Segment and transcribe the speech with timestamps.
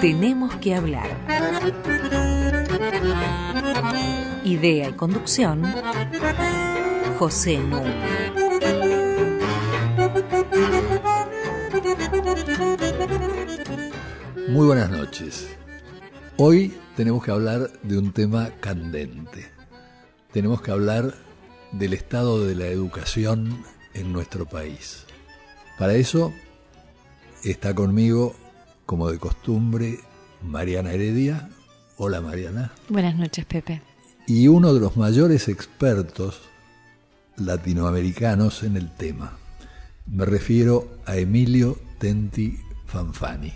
[0.00, 1.10] Tenemos que hablar.
[4.44, 5.62] Idea y conducción,
[7.18, 7.82] José Nu.
[14.48, 15.48] Muy buenas noches.
[16.38, 19.50] Hoy tenemos que hablar de un tema candente.
[20.32, 21.14] Tenemos que hablar
[21.72, 25.04] del estado de la educación en nuestro país.
[25.78, 26.32] Para eso
[27.44, 28.34] está conmigo,
[28.90, 30.00] como de costumbre,
[30.42, 31.48] Mariana Heredia.
[31.96, 32.72] Hola Mariana.
[32.88, 33.80] Buenas noches, Pepe.
[34.26, 36.40] Y uno de los mayores expertos
[37.36, 39.38] latinoamericanos en el tema.
[40.08, 43.52] Me refiero a Emilio Tenti Fanfani.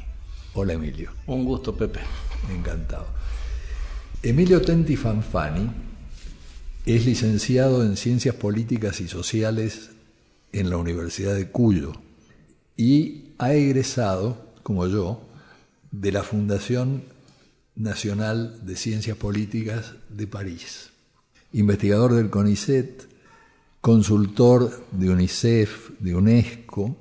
[0.53, 1.11] Hola Emilio.
[1.27, 1.99] Un gusto, Pepe.
[2.57, 3.09] Encantado.
[4.23, 5.69] Emilio Tenti Fanfani
[6.87, 9.91] es licenciado en Ciencias Políticas y Sociales
[10.53, 11.93] en la Universidad de Cuyo
[12.77, 15.21] y ha egresado, como yo,
[15.93, 17.05] de la Fundación
[17.77, 20.91] Nacional de Ciencias Políticas de París.
[21.53, 23.09] Investigador del CONICET,
[23.81, 26.97] consultor de UNICEF, de UNESCO,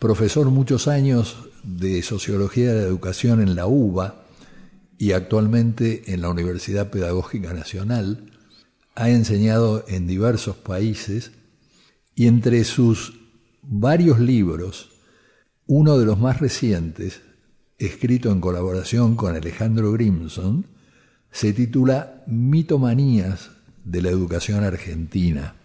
[0.00, 4.24] profesor muchos años de Sociología de la Educación en la UBA
[4.96, 8.32] y actualmente en la Universidad Pedagógica Nacional,
[8.94, 11.30] ha enseñado en diversos países
[12.16, 13.20] y entre sus
[13.62, 14.90] varios libros,
[15.68, 17.20] uno de los más recientes,
[17.78, 20.66] escrito en colaboración con Alejandro Grimson,
[21.30, 23.50] se titula Mitomanías
[23.84, 25.56] de la Educación Argentina.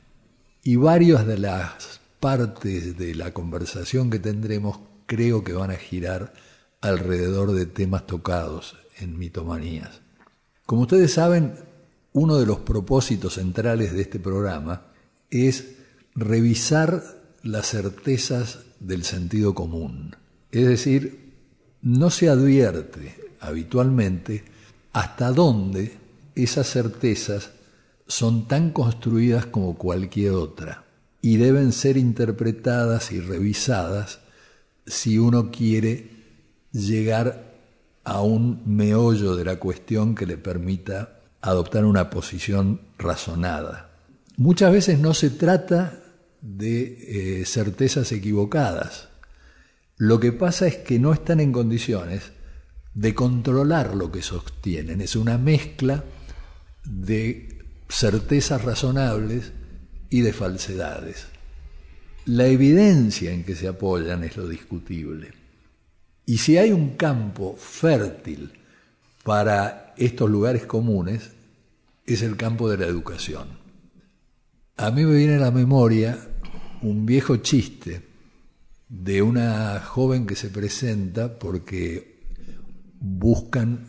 [0.61, 6.33] Y varias de las partes de la conversación que tendremos creo que van a girar
[6.81, 10.01] alrededor de temas tocados en Mitomanías.
[10.65, 11.55] Como ustedes saben,
[12.11, 14.87] uno de los propósitos centrales de este programa
[15.29, 15.75] es
[16.13, 20.15] revisar las certezas del sentido común.
[20.51, 21.33] Es decir,
[21.81, 24.45] no se advierte habitualmente
[24.93, 25.97] hasta dónde
[26.35, 27.51] esas certezas
[28.07, 30.85] son tan construidas como cualquier otra
[31.21, 34.19] y deben ser interpretadas y revisadas
[34.85, 36.09] si uno quiere
[36.71, 37.53] llegar
[38.03, 43.89] a un meollo de la cuestión que le permita adoptar una posición razonada.
[44.37, 46.02] Muchas veces no se trata
[46.43, 49.07] de eh, certezas equivocadas.
[49.95, 52.33] Lo que pasa es que no están en condiciones
[52.93, 54.99] de controlar lo que sostienen.
[54.99, 56.03] Es una mezcla
[56.83, 59.53] de certezas razonables
[60.09, 61.27] y de falsedades.
[62.25, 65.31] La evidencia en que se apoyan es lo discutible.
[66.25, 68.51] Y si hay un campo fértil
[69.23, 71.31] para estos lugares comunes,
[72.05, 73.47] es el campo de la educación.
[74.75, 76.17] A mí me viene a la memoria
[76.83, 78.03] un viejo chiste
[78.89, 82.21] de una joven que se presenta porque
[82.99, 83.87] buscan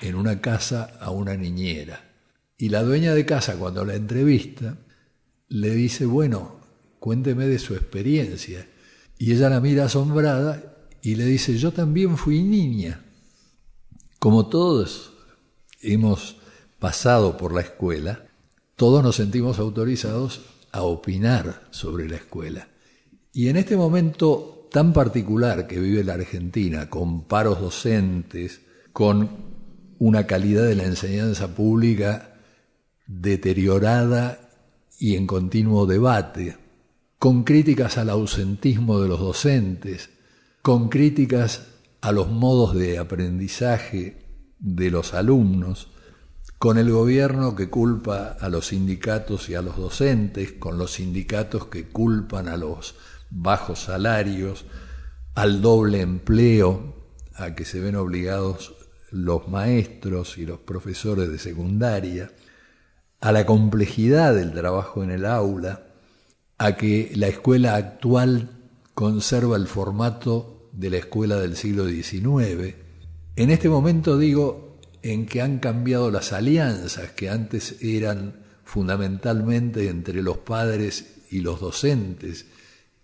[0.00, 2.04] en una casa a una niñera.
[2.56, 4.78] Y la dueña de casa, cuando la entrevista,
[5.48, 6.60] le dice, bueno,
[6.98, 8.68] cuénteme de su experiencia.
[9.18, 13.04] Y ella la mira asombrada y le dice, yo también fui niña.
[14.18, 15.12] Como todos
[15.80, 16.36] hemos
[16.78, 18.26] pasado por la escuela,
[18.76, 20.40] todos nos sentimos autorizados
[20.78, 22.68] a opinar sobre la escuela.
[23.32, 28.60] Y en este momento tan particular que vive la Argentina, con paros docentes,
[28.92, 29.28] con
[29.98, 32.34] una calidad de la enseñanza pública
[33.06, 34.50] deteriorada
[34.98, 36.56] y en continuo debate,
[37.18, 40.10] con críticas al ausentismo de los docentes,
[40.62, 41.66] con críticas
[42.00, 44.24] a los modos de aprendizaje
[44.58, 45.88] de los alumnos,
[46.58, 51.66] con el gobierno que culpa a los sindicatos y a los docentes, con los sindicatos
[51.66, 52.96] que culpan a los
[53.30, 54.64] bajos salarios,
[55.34, 56.96] al doble empleo
[57.34, 58.74] a que se ven obligados
[59.12, 62.32] los maestros y los profesores de secundaria,
[63.20, 65.84] a la complejidad del trabajo en el aula,
[66.58, 68.50] a que la escuela actual
[68.94, 72.74] conserva el formato de la escuela del siglo XIX.
[73.36, 74.67] En este momento digo,
[75.08, 81.60] en que han cambiado las alianzas que antes eran fundamentalmente entre los padres y los
[81.60, 82.44] docentes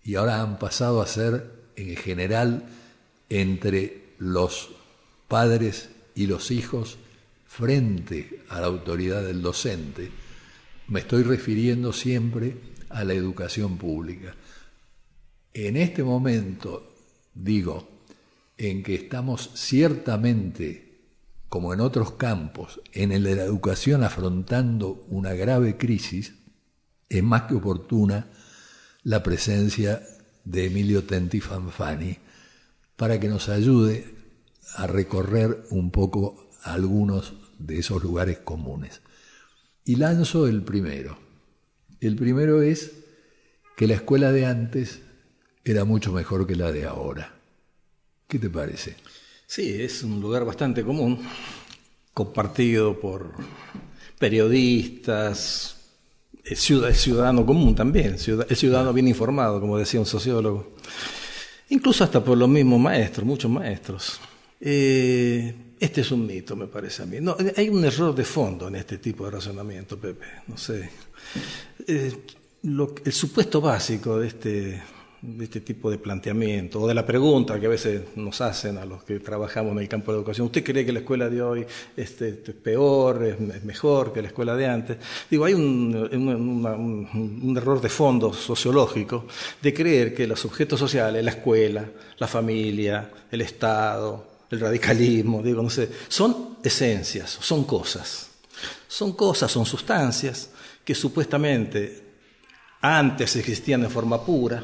[0.03, 2.63] y ahora han pasado a ser en general
[3.27, 4.69] entre los
[5.27, 6.97] padres y los hijos
[7.47, 10.11] frente a la autoridad del docente,
[10.89, 12.55] me estoy refiriendo siempre
[12.89, 14.35] a la educación pública.
[15.55, 16.93] En este momento,
[17.33, 17.89] digo,
[18.59, 20.84] en que estamos ciertamente
[21.55, 26.33] como en otros campos, en el de la educación afrontando una grave crisis,
[27.07, 28.27] es más que oportuna
[29.03, 30.05] la presencia
[30.43, 32.17] de Emilio Tenti Fanfani
[32.97, 34.15] para que nos ayude
[34.75, 38.99] a recorrer un poco algunos de esos lugares comunes.
[39.85, 41.17] Y lanzo el primero.
[42.01, 42.91] El primero es
[43.77, 45.03] que la escuela de antes
[45.63, 47.33] era mucho mejor que la de ahora.
[48.27, 48.97] ¿Qué te parece?
[49.47, 51.19] Sí, es un lugar bastante común,
[52.13, 53.33] compartido por
[54.17, 55.75] periodistas,
[56.43, 60.73] el ciudadano común también, el ciudadano bien informado, como decía un sociólogo,
[61.69, 64.19] incluso hasta por los mismos maestros, muchos maestros.
[64.59, 67.17] Eh, este es un mito, me parece a mí.
[67.19, 70.25] No, hay un error de fondo en este tipo de razonamiento, Pepe.
[70.47, 70.89] No sé.
[71.87, 72.13] Eh,
[72.63, 74.83] el supuesto básico de este,
[75.41, 79.03] este tipo de planteamiento o de la pregunta que a veces nos hacen a los
[79.03, 80.47] que trabajamos en el campo de la educación.
[80.47, 84.55] ¿Usted cree que la escuela de hoy este, es peor, es, mejor que la escuela
[84.55, 84.97] de antes?
[85.29, 89.25] Digo, hay un, un, error de fondo sociológico
[89.61, 91.85] de creer que los objetos sociales, la escuela,
[92.17, 98.29] la familia, el Estado, el radicalismo, digo, no sé, son esencias, son cosas.
[98.87, 100.49] Son cosas, son sustancias
[100.83, 102.03] que supuestamente
[102.81, 104.63] antes existían de forma pura,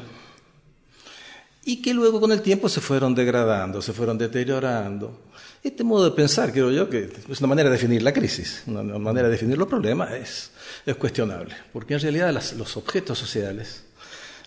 [1.64, 5.20] y que luego con el tiempo se fueron degradando, se fueron deteriorando.
[5.62, 8.82] Este modo de pensar, creo yo, que es una manera de definir la crisis, una
[8.82, 10.50] manera de definir los problemas, es,
[10.84, 13.84] es cuestionable, porque en realidad los objetos sociales,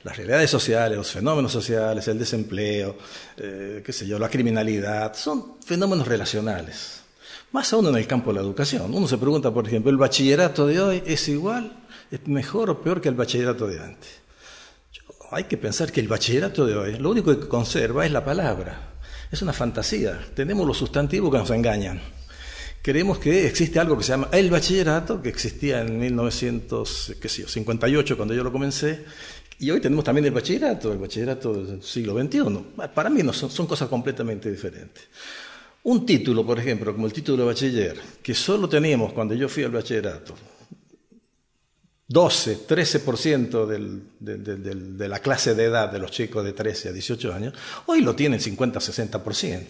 [0.03, 2.97] las realidades sociales, los fenómenos sociales, el desempleo,
[3.38, 7.01] eh, qué sé yo, la criminalidad, son fenómenos relacionales.
[7.53, 8.94] Más aún en el campo de la educación.
[8.94, 13.00] Uno se pregunta, por ejemplo, ¿el bachillerato de hoy es igual, es mejor o peor
[13.00, 14.25] que el bachillerato de antes?
[15.35, 18.93] Hay que pensar que el bachillerato de hoy lo único que conserva es la palabra.
[19.29, 20.17] Es una fantasía.
[20.33, 21.99] Tenemos los sustantivos que nos engañan.
[22.81, 28.45] Creemos que existe algo que se llama el bachillerato, que existía en 1958 cuando yo
[28.45, 29.03] lo comencé,
[29.59, 32.39] y hoy tenemos también el bachillerato, el bachillerato del siglo XXI.
[32.93, 35.03] Para mí no son, son cosas completamente diferentes.
[35.83, 39.65] Un título, por ejemplo, como el título de bachiller, que solo teníamos cuando yo fui
[39.65, 40.33] al bachillerato,
[42.07, 47.33] 12, 13% del, de la clase de edad de los chicos de 13 a 18
[47.33, 47.53] años,
[47.87, 49.63] hoy lo tienen 50, 60%.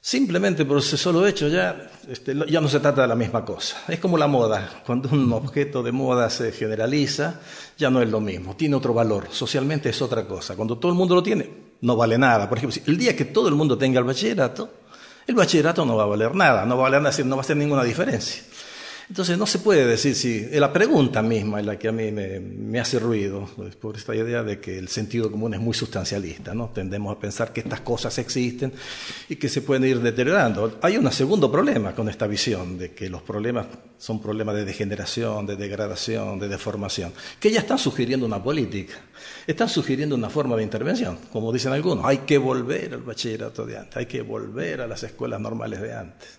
[0.00, 3.82] Simplemente por ese solo hecho ya, este, ya no se trata de la misma cosa.
[3.88, 4.82] Es como la moda.
[4.86, 7.40] Cuando un objeto de moda se generaliza,
[7.76, 8.56] ya no es lo mismo.
[8.56, 9.26] Tiene otro valor.
[9.30, 10.54] Socialmente es otra cosa.
[10.56, 11.50] Cuando todo el mundo lo tiene,
[11.80, 12.48] no vale nada.
[12.48, 14.72] Por ejemplo, el día que todo el mundo tenga el bachillerato,
[15.26, 16.64] el bachillerato no va a valer nada.
[16.64, 18.44] No va a valer nada, no va a hacer ninguna diferencia.
[19.08, 22.78] Entonces no se puede decir si la pregunta misma es la que a mí me,
[22.78, 26.68] hace ruido, pues, por esta idea de que el sentido común es muy sustancialista, ¿no?
[26.68, 28.70] Tendemos a pensar que estas cosas existen
[29.30, 30.78] y que se pueden ir deteriorando.
[30.82, 33.66] Hay un segundo problema con esta visión de que los problemas
[33.96, 38.94] son problemas de degeneración, de degradación, de deformación, que ya están sugiriendo una política,
[39.46, 43.78] están sugiriendo una forma de intervención, como dicen algunos, hay que volver al bachillerato de
[43.78, 46.38] antes, hay que volver a las escuelas normales de antes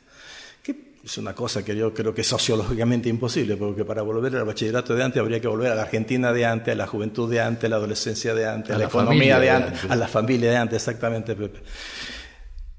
[1.03, 4.95] es una cosa que yo creo que es sociológicamente imposible, porque para volver al bachillerato
[4.95, 7.65] de antes habría que volver a la Argentina de antes, a la juventud de antes,
[7.65, 10.75] a la adolescencia de antes, a, la, economía de antes, a la familia de antes,
[10.75, 11.61] exactamente, Pepe.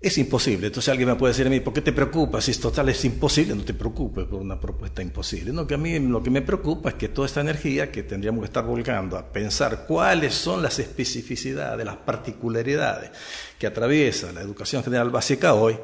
[0.03, 0.69] Es imposible.
[0.69, 2.45] Entonces alguien me puede decir a mí, ¿por qué te preocupas?
[2.45, 5.53] Si es total es imposible, no te preocupes por una propuesta imposible.
[5.53, 8.41] No, que a mí lo que me preocupa es que toda esta energía que tendríamos
[8.41, 13.11] que estar volcando a pensar cuáles son las especificidades, las particularidades
[13.59, 15.79] que atraviesa la educación general básica hoy,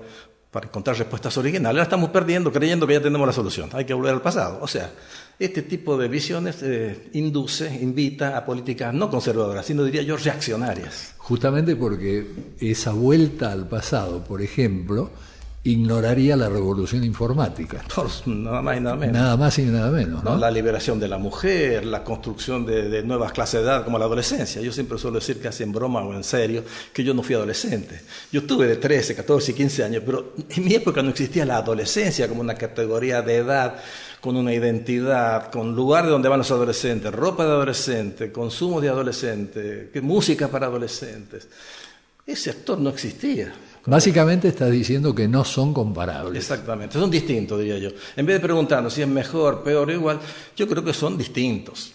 [0.57, 3.69] para encontrar respuestas originales, la estamos perdiendo creyendo que ya tenemos la solución.
[3.75, 4.59] Hay que volver al pasado.
[4.63, 4.91] O sea,
[5.39, 11.13] este tipo de visiones eh, induce, invita a políticas no conservadoras, sino diría yo reaccionarias.
[11.19, 12.27] Justamente porque
[12.59, 15.11] esa vuelta al pasado, por ejemplo,
[15.67, 17.83] ignoraría la revolución informática.
[18.27, 19.15] nada más y nada menos.
[19.15, 20.23] Nada más y nada menos.
[20.23, 20.37] ¿no?
[20.37, 24.63] La liberación de la mujer, la construcción de, nuevas clases de edad como la adolescencia.
[24.63, 28.01] Yo siempre suelo decir, casi en broma o en serio, que yo no fui adolescente.
[28.31, 31.59] Yo tuve de 13, 14 y 15 años, pero en mi época no existía la
[31.59, 33.77] adolescencia como una categoría de edad
[34.21, 38.89] con una identidad, con lugar de donde van los adolescentes, ropa de adolescente, consumo de
[38.89, 41.47] adolescente, música para adolescentes.
[42.27, 43.55] Ese actor no existía.
[43.87, 46.43] Básicamente estás diciendo que no son comparables.
[46.43, 47.91] Exactamente, son distintos, diría yo.
[48.17, 50.19] En vez de preguntarnos si es mejor, peor o igual,
[50.57, 51.93] yo creo que son distintos.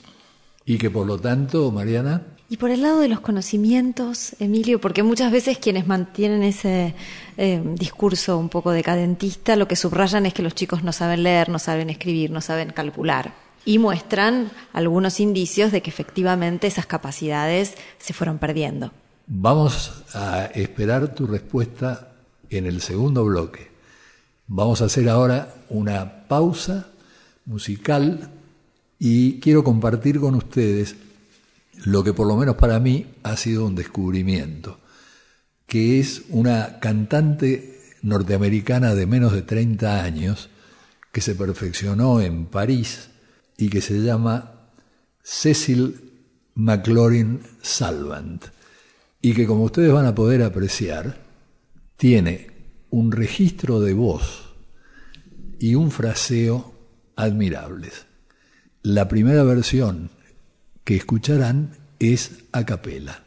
[0.65, 2.21] Y que por lo tanto, Mariana.
[2.47, 6.93] Y por el lado de los conocimientos, Emilio, porque muchas veces quienes mantienen ese
[7.37, 11.49] eh, discurso un poco decadentista, lo que subrayan es que los chicos no saben leer,
[11.49, 13.33] no saben escribir, no saben calcular.
[13.65, 18.91] Y muestran algunos indicios de que efectivamente esas capacidades se fueron perdiendo.
[19.33, 22.15] Vamos a esperar tu respuesta
[22.49, 23.71] en el segundo bloque.
[24.47, 26.87] Vamos a hacer ahora una pausa
[27.45, 28.29] musical
[28.99, 30.97] y quiero compartir con ustedes
[31.85, 34.79] lo que por lo menos para mí ha sido un descubrimiento,
[35.65, 40.49] que es una cantante norteamericana de menos de 30 años
[41.13, 43.11] que se perfeccionó en París
[43.57, 44.51] y que se llama
[45.23, 46.11] Cecil
[46.53, 48.43] McLaurin Salvant
[49.21, 51.17] y que como ustedes van a poder apreciar
[51.95, 52.47] tiene
[52.89, 54.53] un registro de voz
[55.59, 56.73] y un fraseo
[57.15, 58.07] admirables.
[58.81, 60.09] La primera versión
[60.83, 63.23] que escucharán es a capela.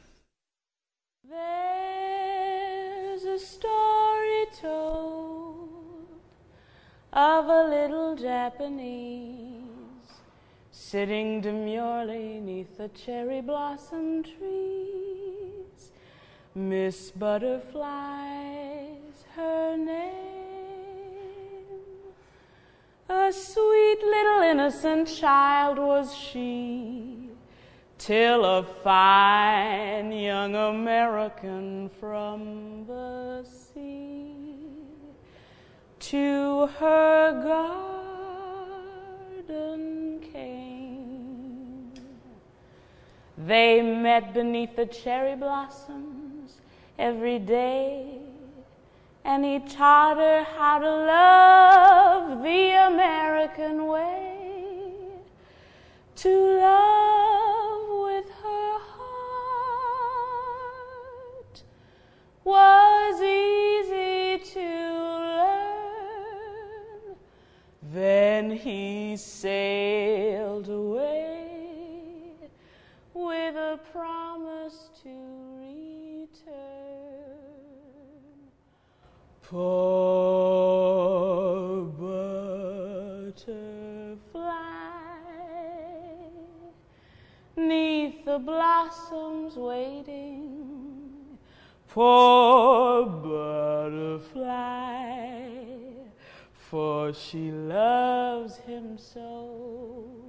[7.14, 9.62] of a little Japanese
[10.72, 15.43] sitting demurely neath the cherry blossom trees.
[16.56, 17.82] Miss Butterfly's
[19.34, 20.14] her name.
[23.08, 27.30] A sweet little innocent child was she,
[27.98, 34.68] till a fine young American from the sea
[35.98, 37.32] to her
[39.42, 41.92] garden came.
[43.36, 46.23] They met beneath the cherry blossoms
[46.98, 48.18] every day,
[49.24, 54.32] and he taught her how to love the American way,
[56.16, 59.22] to love with her heart
[62.44, 65.64] was easy to learn.
[67.92, 72.32] then he sailed away
[73.14, 75.53] with a promise to
[79.50, 81.34] Poor
[81.98, 83.44] butterfly,
[87.56, 91.38] neath the blossoms waiting.
[91.88, 94.64] Poor butterfly
[96.74, 100.23] for she loves him so.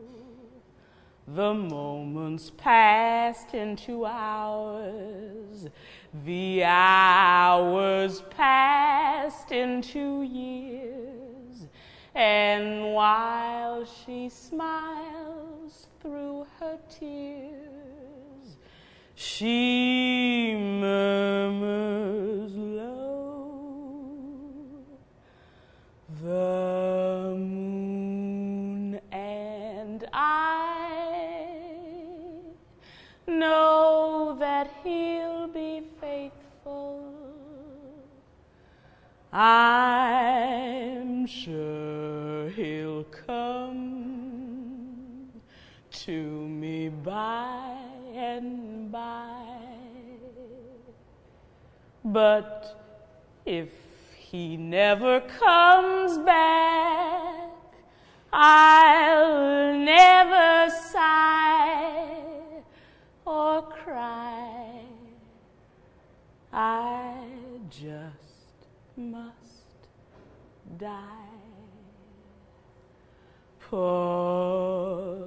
[1.28, 5.68] The moments passed into hours,
[6.24, 11.66] the hours passed into years,
[12.14, 18.58] and while she smiles through her tears,
[19.16, 23.50] she murmurs low.
[26.22, 26.85] The
[39.38, 44.14] I'm sure he'll come
[45.92, 47.78] to me by
[48.14, 49.46] and by.
[52.06, 52.80] But
[53.46, 53.70] if
[54.36, 57.52] he never comes back.
[58.34, 62.12] I'll never sigh
[63.26, 64.82] or cry.
[66.52, 67.16] I
[67.70, 68.25] just
[68.98, 69.90] must
[70.78, 70.92] die.
[73.70, 75.26] Poor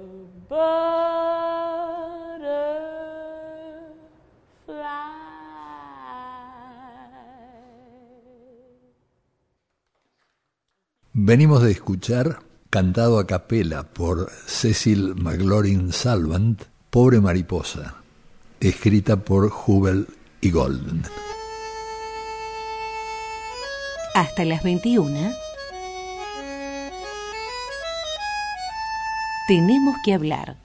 [11.21, 12.39] Venimos de escuchar,
[12.71, 17.97] cantado a capela por Cecil McLaurin Salvant, Pobre Mariposa,
[18.59, 20.07] escrita por Hubel
[20.41, 21.03] y Golden.
[24.19, 25.31] Hasta las 21.
[29.47, 30.57] Tenemos que hablar.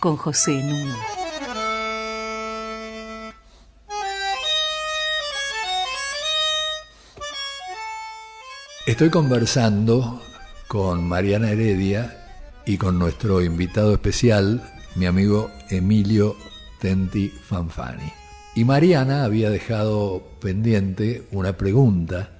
[0.00, 0.96] Con José Nuno.
[8.86, 10.20] Estoy conversando
[10.66, 12.16] con Mariana Heredia
[12.66, 14.60] y con nuestro invitado especial,
[14.96, 16.34] mi amigo Emilio
[16.80, 18.23] Tenti Fanfani.
[18.54, 22.30] Y Mariana había dejado pendiente una pregunta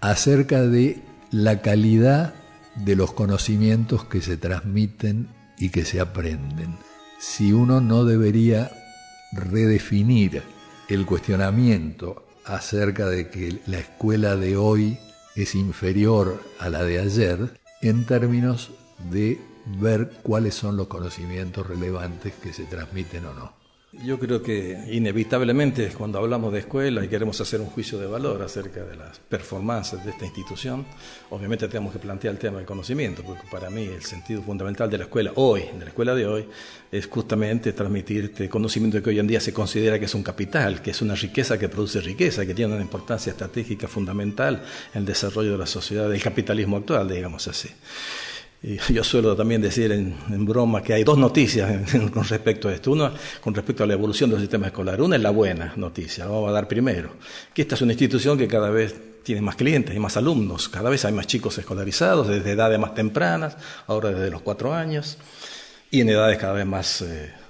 [0.00, 2.34] acerca de la calidad
[2.76, 6.76] de los conocimientos que se transmiten y que se aprenden.
[7.18, 8.70] Si uno no debería
[9.32, 10.42] redefinir
[10.88, 14.98] el cuestionamiento acerca de que la escuela de hoy
[15.34, 18.70] es inferior a la de ayer en términos
[19.10, 19.40] de
[19.80, 23.65] ver cuáles son los conocimientos relevantes que se transmiten o no.
[24.04, 28.42] Yo creo que inevitablemente cuando hablamos de escuela y queremos hacer un juicio de valor
[28.42, 30.84] acerca de las performances de esta institución,
[31.30, 34.98] obviamente tenemos que plantear el tema del conocimiento, porque para mí el sentido fundamental de
[34.98, 36.46] la escuela hoy, de la escuela de hoy,
[36.92, 40.90] es justamente transmitirte conocimiento que hoy en día se considera que es un capital, que
[40.90, 44.62] es una riqueza que produce riqueza, que tiene una importancia estratégica fundamental
[44.92, 47.70] en el desarrollo de la sociedad, del capitalismo actual, digamos así.
[48.66, 52.90] Y yo suelo también decir en, broma que hay dos noticias con respecto a esto.
[52.90, 55.00] Una, con respecto a la evolución del sistema escolar.
[55.00, 57.12] Una es la buena noticia, la vamos a dar primero,
[57.54, 60.90] que esta es una institución que cada vez tiene más clientes y más alumnos, cada
[60.90, 63.56] vez hay más chicos escolarizados desde edades más tempranas,
[63.86, 65.18] ahora desde los cuatro años,
[65.90, 67.02] y en edades cada vez más...
[67.02, 67.45] Eh,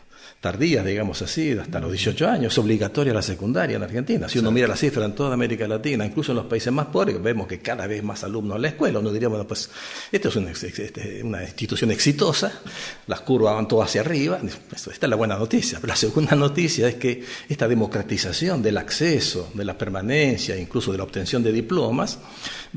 [0.47, 2.53] tardías, digamos así, hasta los 18 años.
[2.53, 4.29] Es obligatoria la secundaria en Argentina.
[4.29, 7.21] Si uno mira la cifra en toda América Latina, incluso en los países más pobres,
[7.21, 9.01] vemos que cada vez más alumnos en la escuela.
[9.01, 9.69] Uno diría, bueno, pues
[10.13, 12.61] esto es una, este, una institución exitosa,
[13.09, 14.39] las curvas van todas hacia arriba.
[14.73, 15.79] Esta es la buena noticia.
[15.81, 20.99] Pero la segunda noticia es que esta democratización del acceso, de la permanencia, incluso de
[20.99, 22.21] la obtención de diplomas,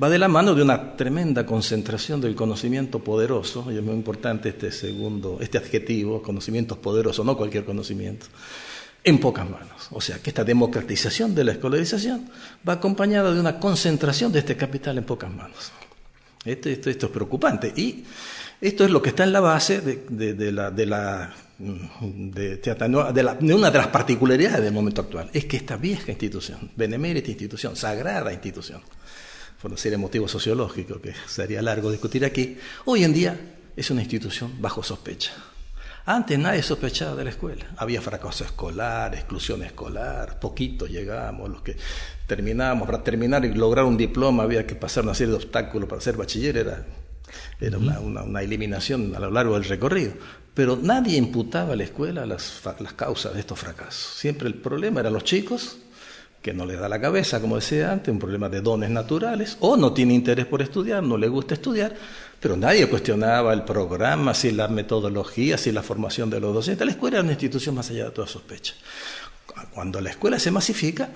[0.02, 4.50] va de la mano de una tremenda concentración del conocimiento poderoso, y es muy importante
[4.50, 8.28] este segundo, este adjetivo, conocimientos poderosos, no cualquier conocimiento,
[9.04, 9.88] en pocas manos.
[9.92, 12.30] O sea, que esta democratización de la escolarización
[12.68, 15.72] va acompañada de una concentración de este capital en pocas manos.
[16.46, 17.74] Esto, esto, esto es preocupante.
[17.76, 18.04] Y
[18.62, 20.04] esto es lo que está en la base de,
[23.54, 25.30] una de las particularidades del momento actual.
[25.34, 28.82] Es que esta vieja institución, benemérita institución, sagrada institución,
[29.62, 33.40] por decir el motivo sociológico que sería largo discutir aquí, hoy en día
[33.76, 35.34] es una institución bajo sospecha.
[36.06, 37.66] Antes nadie sospechaba de la escuela.
[37.78, 41.76] Había fracaso escolar, exclusión escolar, poquitos llegamos, los que
[42.26, 46.02] terminábamos, para terminar y lograr un diploma había que pasar una serie de obstáculos para
[46.02, 46.86] ser bachiller, era,
[47.60, 50.14] era una, una, eliminación a lo largo del recorrido.
[50.54, 54.16] Pero nadie imputaba a la escuela las, las causas de estos fracasos.
[54.18, 55.78] Siempre el problema eran los chicos
[56.42, 59.76] que no le da la cabeza, como decía antes, un problema de dones naturales, o
[59.76, 61.96] no tiene interés por estudiar, no le gusta estudiar,
[62.40, 66.86] pero nadie cuestionaba el programa, si la metodología, si la formación de los docentes.
[66.86, 68.74] La escuela era una institución más allá de toda sospecha.
[69.74, 71.10] Cuando la escuela se masifica,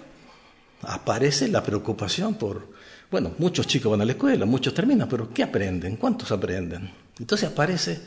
[0.82, 2.68] aparece la preocupación por,
[3.10, 5.96] bueno, muchos chicos van a la escuela, muchos terminan, pero ¿qué aprenden?
[5.96, 6.92] ¿Cuántos aprenden?
[7.18, 8.02] Entonces aparece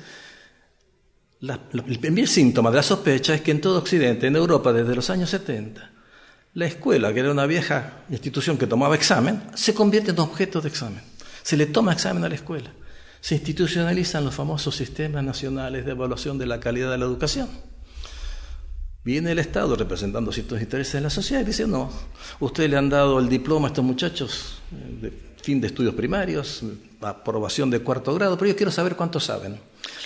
[1.40, 5.10] el primer síntoma de la sospecha es que en todo Occidente, en Europa, desde los
[5.10, 5.90] años 70,
[6.56, 10.68] la escuela, que era una vieja institución que tomaba examen, se convierte en objeto de
[10.68, 11.02] examen.
[11.42, 12.72] Se le toma examen a la escuela.
[13.20, 17.50] Se institucionalizan los famosos sistemas nacionales de evaluación de la calidad de la educación.
[19.04, 21.92] Viene el Estado representando ciertos intereses de la sociedad y dice, no,
[22.40, 26.62] ustedes le han dado el diploma a estos muchachos eh, de fin de estudios primarios,
[27.02, 29.60] aprobación de cuarto grado, pero yo quiero saber cuántos saben.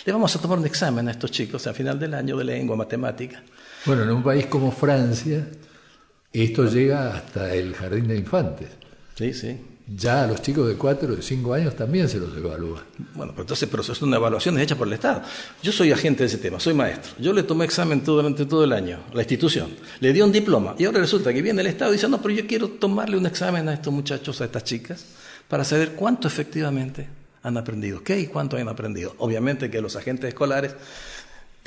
[0.05, 2.75] Le vamos a tomar un examen a estos chicos a final del año de lengua,
[2.75, 3.41] matemática.
[3.87, 5.47] Bueno, en un país como Francia,
[6.33, 8.69] esto llega hasta el jardín de infantes.
[9.17, 9.59] Sí, sí.
[9.93, 12.85] Ya a los chicos de 4 de 5 años también se los evalúa.
[13.15, 15.23] Bueno, pero entonces, pero eso es una evaluación hecha por el Estado.
[15.63, 17.13] Yo soy agente de ese tema, soy maestro.
[17.19, 19.71] Yo le tomé examen durante todo el año, la institución.
[19.99, 20.77] Le di un diploma.
[20.79, 23.27] Y ahora resulta que viene el Estado y dice, no, pero yo quiero tomarle un
[23.27, 25.07] examen a estos muchachos, a estas chicas,
[25.49, 27.09] para saber cuánto efectivamente
[27.43, 28.05] han aprendido.
[28.05, 29.17] ¿Qué y cuánto han aprendido?
[29.19, 30.77] Obviamente que los agentes escolares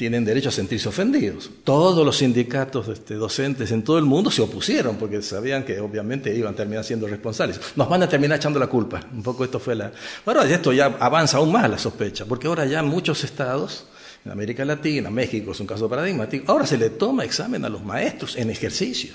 [0.04, 1.50] tienen derecho a sentirse ofendidos.
[1.64, 6.36] Todos los sindicatos este, docentes en todo el mundo se opusieron porque sabían que obviamente
[6.36, 7.58] iban a terminar siendo responsables.
[7.78, 9.00] Nos van a terminar echando la culpa.
[9.14, 9.94] Un poco esto fue la...
[10.26, 13.86] Bueno, esto ya avanza aún más la sospecha, porque ahora ya muchos estados,
[14.26, 17.82] en América Latina, México es un caso paradigmático, ahora se le toma examen a los
[17.82, 19.14] maestros en ejercicio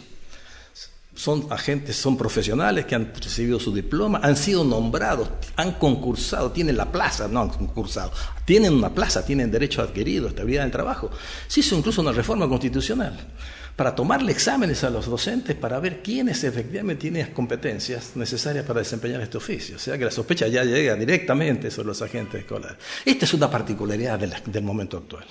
[1.19, 6.77] son agentes, son profesionales que han recibido su diploma, han sido nombrados, han concursado, tienen
[6.77, 8.13] la plaza, no han concursado,
[8.45, 11.11] tienen una plaza, tienen derecho adquirido, estabilidad en el trabajo.
[11.49, 13.19] Se hizo incluso una reforma constitucional
[13.79, 18.81] para tomarle exámenes a los docentes para ver quiénes efectivamente tienen las competencias necesarias para
[18.81, 19.77] desempeñar este oficio.
[19.77, 22.77] O sea que la sospecha ya llega directamente sobre los agentes escolares.
[23.05, 25.25] Esta es una particularidad del momento actual.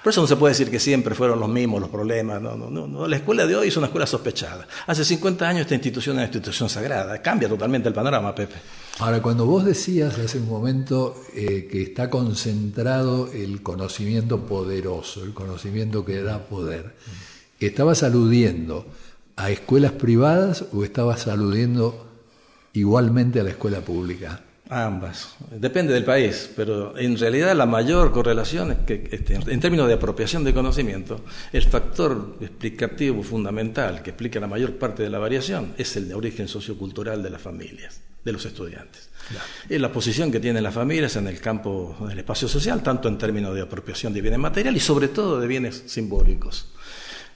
[0.00, 2.40] Por eso no se puede decir que siempre fueron los mismos los problemas.
[2.40, 3.08] No, no, no.
[3.08, 4.68] La escuela de hoy es una escuela sospechada.
[4.86, 7.20] Hace 50 años esta institución es una institución sagrada.
[7.20, 8.54] Cambia totalmente el panorama, Pepe.
[9.00, 15.34] Ahora, cuando vos decías hace un momento eh, que está concentrado el conocimiento poderoso, el
[15.34, 16.94] conocimiento que da poder,
[17.60, 18.86] ¿Estabas aludiendo
[19.36, 22.06] a escuelas privadas o estabas aludiendo
[22.72, 24.42] igualmente a la escuela pública?
[24.70, 25.34] Ambas.
[25.50, 29.94] Depende del país, pero en realidad la mayor correlación es que este, en términos de
[29.94, 35.72] apropiación de conocimiento, el factor explicativo fundamental que explica la mayor parte de la variación
[35.78, 39.08] es el de origen sociocultural de las familias, de los estudiantes.
[39.68, 43.16] Es la posición que tienen las familias en el campo del espacio social, tanto en
[43.16, 46.72] términos de apropiación de bienes materiales y sobre todo de bienes simbólicos.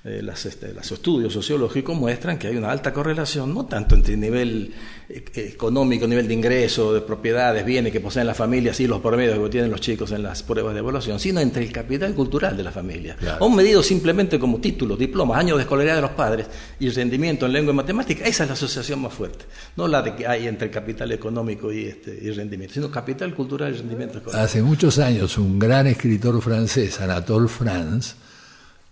[0.05, 4.17] Eh, las, este, los estudios sociológicos muestran que hay una alta correlación, no tanto entre
[4.17, 4.75] nivel
[5.09, 9.39] eh, económico, nivel de ingreso, de propiedades, bienes que poseen las familias y los promedios
[9.39, 12.65] que tienen los chicos en las pruebas de evaluación, sino entre el capital cultural de
[12.65, 13.15] la familia.
[13.15, 13.45] Claro.
[13.45, 16.49] O medido simplemente como títulos, diplomas, años de escolaridad de los padres
[16.81, 19.45] y rendimiento en lengua y matemática, esa es la asociación más fuerte.
[19.77, 23.33] No la de que hay entre el capital económico y, este, y rendimiento, sino capital
[23.37, 24.41] cultural y rendimiento escolar.
[24.41, 28.17] Hace muchos años un gran escritor francés, Anatole France,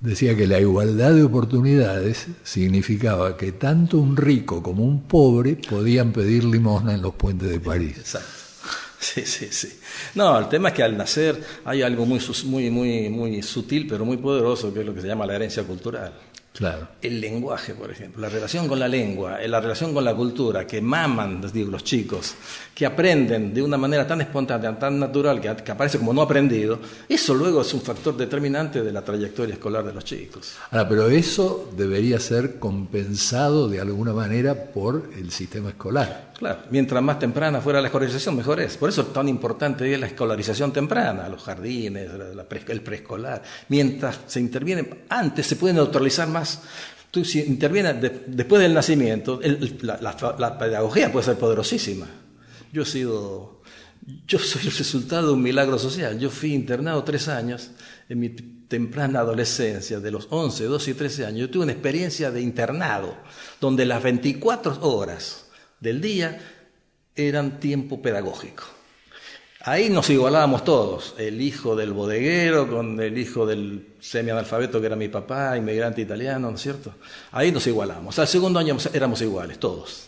[0.01, 6.13] decía que la igualdad de oportunidades significaba que tanto un rico como un pobre podían
[6.13, 7.99] pedir limosna en los puentes de París.
[7.99, 8.41] Exacto.
[8.99, 9.81] Sí, sí, sí.
[10.15, 14.05] No, el tema es que al nacer hay algo muy, muy, muy, muy sutil, pero
[14.05, 16.13] muy poderoso, que es lo que se llama la herencia cultural.
[16.53, 16.89] Claro.
[17.01, 20.67] El lenguaje, por ejemplo, la relación con la lengua, eh, la relación con la cultura,
[20.67, 22.35] que maman, les digo, los chicos,
[22.75, 26.81] que aprenden de una manera tan espontánea, tan natural, que, que aparece como no aprendido,
[27.09, 30.57] eso luego es un factor determinante de la trayectoria escolar de los chicos.
[30.71, 36.30] Ahora, pero eso debería ser compensado de alguna manera por el sistema escolar.
[36.41, 38.77] Claro, mientras más temprana fuera la escolarización, mejor es.
[38.79, 43.43] Por eso es tan importante la escolarización temprana, los jardines, la pre- el preescolar.
[43.69, 46.63] Mientras se interviene, antes se puede neutralizar más.
[47.11, 52.07] Tú si intervienes de- después del nacimiento, el- la, la- la pedagogía puede ser poderosísima.
[52.73, 53.61] Yo he sido,
[54.27, 56.19] yo soy el resultado de un milagro social.
[56.19, 57.73] Yo fui internado tres años
[58.09, 61.41] en mi temprana adolescencia, de los 11, 12 y 13 años.
[61.41, 63.15] Yo tuve una experiencia de internado,
[63.61, 65.45] donde las 24 horas
[65.81, 66.39] del día
[67.17, 68.65] eran tiempo pedagógico.
[69.63, 74.97] Ahí nos igualábamos todos, el hijo del bodeguero con el hijo del semianalfabeto que era
[74.97, 76.95] mi papá, inmigrante italiano, ¿no es cierto?
[77.33, 78.19] Ahí nos igualábamos.
[78.19, 80.07] Al segundo año éramos iguales, todos.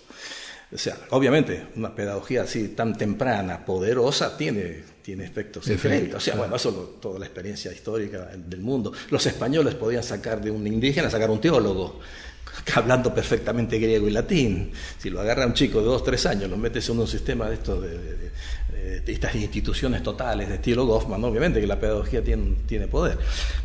[0.75, 6.15] O sea, obviamente, una pedagogía así tan temprana, poderosa, tiene, tiene efectos Efecto, diferentes.
[6.15, 8.91] O sea, bueno, eso lo- toda la experiencia histórica del mundo.
[9.11, 12.01] Los españoles podían sacar de un indígena, sacar un teólogo,
[12.75, 14.73] hablando perfectamente griego y latín.
[14.99, 17.55] Si lo agarra un chico de dos, tres años, lo metes en un sistema de
[17.55, 18.33] estos, de, de-
[19.07, 23.19] estas instituciones totales de estilo Goffman, obviamente que la pedagogía tiene, tiene poder.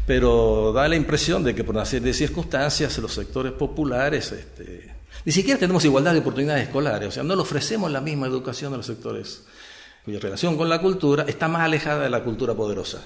[0.05, 4.31] Pero da la impresión de que por una serie de circunstancias los sectores populares...
[4.31, 4.95] Este,
[5.25, 8.73] ni siquiera tenemos igualdad de oportunidades escolares, o sea, no le ofrecemos la misma educación
[8.73, 9.43] a los sectores
[10.05, 13.01] cuya relación con la cultura está más alejada de la cultura poderosa.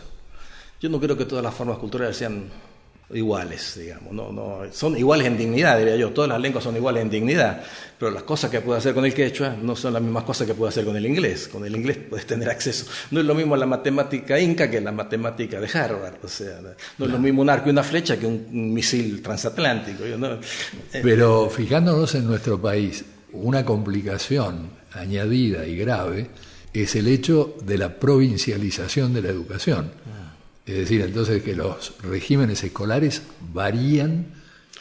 [0.80, 2.50] Yo no creo que todas las formas culturales sean
[3.13, 7.02] iguales, digamos, no, no, son iguales en dignidad, diría yo, todas las lenguas son iguales
[7.04, 7.63] en dignidad,
[8.00, 10.54] pero las cosas que puede hacer con el quechua no son las mismas cosas que
[10.54, 13.56] puede hacer con el inglés, con el inglés puedes tener acceso, no es lo mismo
[13.56, 16.60] la matemática inca que la matemática de Harvard, o sea,
[16.97, 20.39] no es lo mismo un arco y una flecha que un, misil transatlántico, no- eh,
[21.04, 26.28] Pero fijándonos en nuestro país, una complicación añadida y grave
[26.74, 29.91] es el hecho de la provincialización de la educación.
[30.71, 33.21] Es decir, entonces que los regímenes escolares
[33.53, 34.27] varían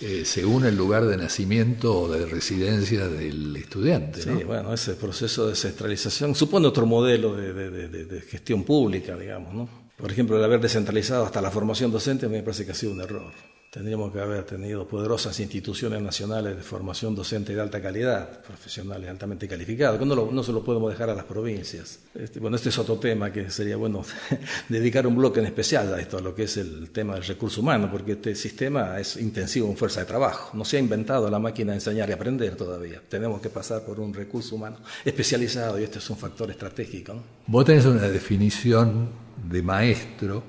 [0.00, 4.24] eh, según el lugar de nacimiento o de residencia del estudiante.
[4.24, 4.38] ¿no?
[4.38, 8.64] Sí, bueno, ese proceso de descentralización supone otro modelo de, de- de- de- de gestión
[8.64, 9.68] pública, digamos, ¿no?
[9.96, 13.02] Por ejemplo, el haber descentralizado hasta la formación docente me parece que ha sido un
[13.02, 13.32] error.
[13.70, 19.46] Tendríamos que haber tenido poderosas instituciones nacionales de formación docente de alta calidad, profesionales altamente
[19.46, 22.00] calificados, que no, lo- no se lo podemos dejar a las provincias.
[22.12, 24.02] Este, bueno, este es otro tema que sería bueno
[24.68, 27.60] dedicar un bloque en especial a esto, a lo que es el tema del recurso
[27.60, 30.50] humano, porque este sistema es intensivo en fuerza de trabajo.
[30.58, 33.00] No se ha inventado la máquina de enseñar y aprender todavía.
[33.08, 37.22] Tenemos que pasar por un recurso humano especializado y este es un factor estratégico.
[37.46, 39.10] Vos tenés una definición
[39.48, 40.42] de maestro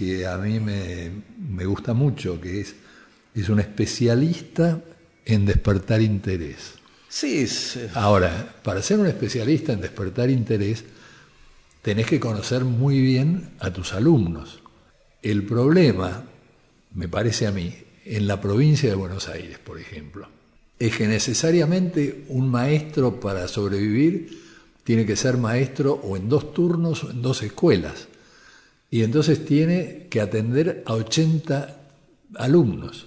[0.00, 2.74] que a mí me, me gusta mucho, que es,
[3.34, 4.80] es un especialista
[5.26, 6.72] en despertar interés.
[7.06, 7.80] Sí, sí.
[7.92, 10.84] Ahora, para ser un especialista en despertar interés,
[11.82, 14.62] tenés que conocer muy bien a tus alumnos.
[15.20, 16.24] El problema,
[16.94, 17.74] me parece a mí,
[18.06, 20.28] en la provincia de Buenos Aires, por ejemplo,
[20.78, 24.30] es que necesariamente un maestro para sobrevivir
[24.82, 28.08] tiene que ser maestro o en dos turnos o en dos escuelas.
[28.90, 31.76] Y entonces tiene que atender a 80
[32.36, 33.06] alumnos.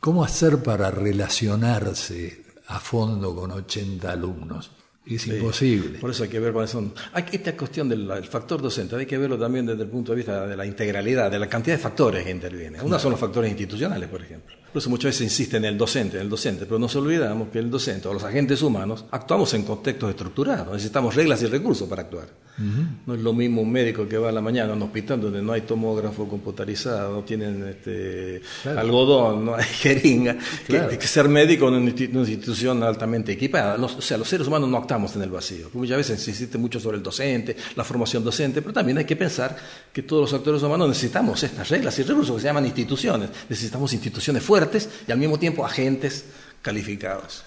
[0.00, 4.70] ¿Cómo hacer para relacionarse a fondo con 80 alumnos?
[5.06, 5.98] Es imposible.
[5.98, 6.94] Por eso hay que ver cuáles son.
[7.30, 10.46] Esta cuestión del, del factor docente, hay que verlo también desde el punto de vista
[10.46, 12.80] de la integralidad, de la cantidad de factores que intervienen.
[12.82, 14.54] Uno son los factores institucionales, por ejemplo.
[14.72, 17.60] Por eso muchas veces insiste en el docente, en el docente, pero nos olvidamos que
[17.60, 22.02] el docente o los agentes humanos actuamos en contextos estructurados, necesitamos reglas y recursos para
[22.02, 22.28] actuar.
[22.56, 25.42] No es lo mismo un médico que va a la mañana a un hospital donde
[25.42, 30.36] no hay tomógrafo computarizado, no tienen este, algodón, no hay jeringa,
[30.66, 33.74] que, que, ser médico en una institución altamente equipada.
[33.82, 35.68] o sea, los seres humanos no actuamos en el vacío.
[35.72, 39.16] Muchas veces se insiste mucho sobre el docente, la formación docente, pero también hay que
[39.16, 39.56] pensar
[39.92, 43.30] que todos los actores humanos necesitamos estas reglas y recursos que se llaman instituciones.
[43.48, 46.26] Necesitamos instituciones fuertes y al mismo tiempo agentes
[46.62, 47.44] calificados.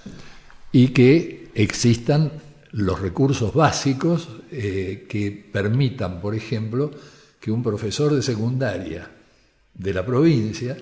[0.74, 2.32] Y que existan
[2.72, 6.92] los recursos básicos eh, que permitan, por ejemplo,
[7.40, 9.10] que un profesor de secundaria
[9.74, 10.76] de la provincia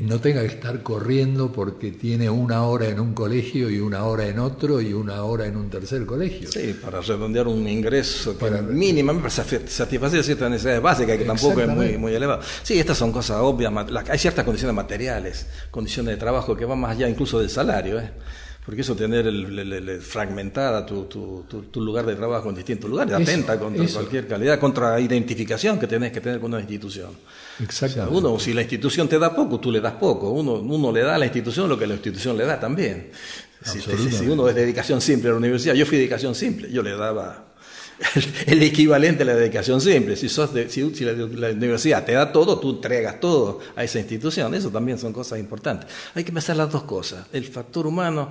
[0.00, 4.26] no tenga que estar corriendo porque tiene una hora en un colegio y una hora
[4.26, 6.50] en otro y una hora en un tercer colegio.
[6.50, 11.68] Sí, para redondear un ingreso para, mínimamente para satisfacer ciertas necesidades básicas que tampoco es
[11.68, 12.40] muy, muy elevado.
[12.62, 13.70] Sí, estas son cosas obvias.
[14.08, 18.00] Hay ciertas condiciones materiales, condiciones de trabajo que van más allá incluso del salario.
[18.00, 18.10] ¿eh?
[18.64, 23.58] Porque eso tener el, fragmentada tu, tu, tu, lugar de trabajo en distintos lugares atenta
[23.58, 27.10] contra cualquier calidad, contra identificación que tenés que tener con una institución.
[27.60, 28.16] Exactamente.
[28.16, 30.30] uno, si la institución te da poco, tú le das poco.
[30.30, 33.10] Uno, uno le da a la institución lo que la institución le da también.
[33.64, 36.96] Si, si uno es dedicación simple a la universidad, yo fui dedicación simple, yo le
[36.96, 37.51] daba
[38.46, 40.16] el equivalente a la dedicación simple.
[40.16, 40.28] Si,
[41.04, 44.54] la, universidad te da todo, tú entregas todo a esa institución.
[44.54, 45.88] Eso también son cosas importantes.
[46.14, 47.26] Hay que pensar las dos cosas.
[47.32, 48.28] El factor humano,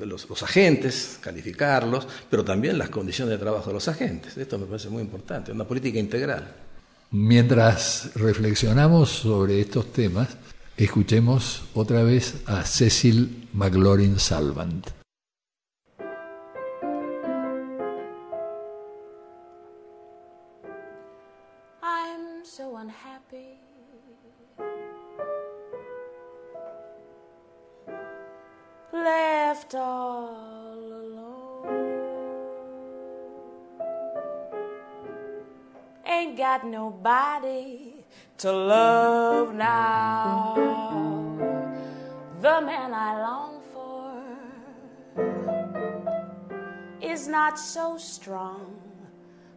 [0.00, 4.36] los, agentes, calificarlos, pero también las condiciones de trabajo de los agentes.
[4.36, 6.48] Esto me parece muy importante, una política integral.
[7.10, 10.28] Mientras reflexionamos sobre estos temas,
[10.76, 14.97] escuchemos otra vez a Cecil McLaurin Salvant.
[29.68, 31.66] Left all alone.
[36.06, 38.04] Ain't got nobody
[38.38, 40.54] to love now.
[42.40, 44.22] The man I long for
[47.00, 48.80] is not so strong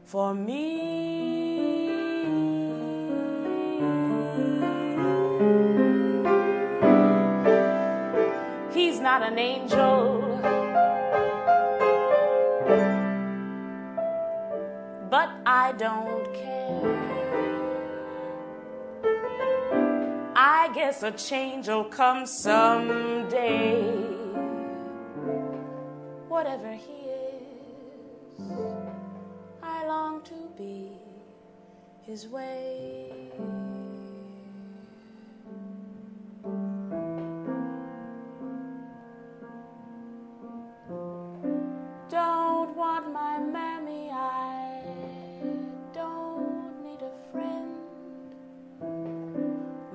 [0.03, 2.00] for me.
[9.01, 10.21] Not an angel.
[15.09, 17.11] But I don't care.
[20.35, 23.81] I guess a change will come someday.
[26.27, 28.41] Whatever he is,
[29.61, 30.91] I long to be
[32.05, 33.31] his way.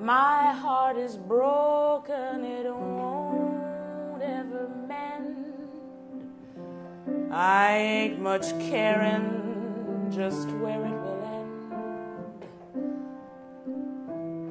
[0.07, 5.51] My heart is broken, it won't ever mend.
[7.29, 11.23] I ain't much caring just where it will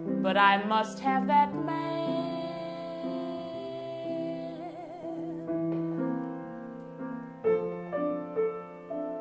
[0.04, 0.22] end.
[0.22, 2.34] But I must have that man.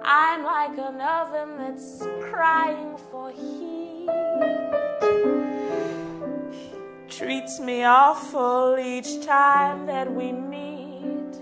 [0.03, 3.85] I'm like an oven that's crying for heat
[7.17, 11.33] treats me awful each time that we meet.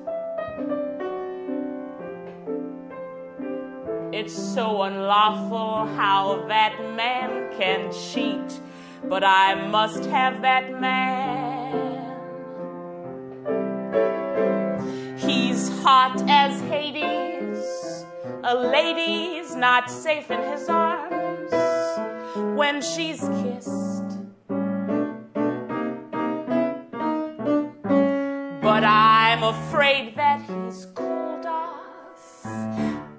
[4.11, 8.59] It's so unlawful how that man can cheat,
[9.05, 11.71] but I must have that man.
[15.17, 18.05] He's hot as Hades,
[18.43, 21.51] a lady's not safe in his arms
[22.55, 23.92] when she's kissed
[29.43, 32.45] I'm afraid that he's cooled off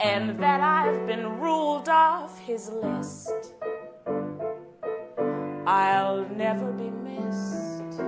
[0.00, 3.52] and that I've been ruled off his list.
[5.66, 8.00] I'll never be missed.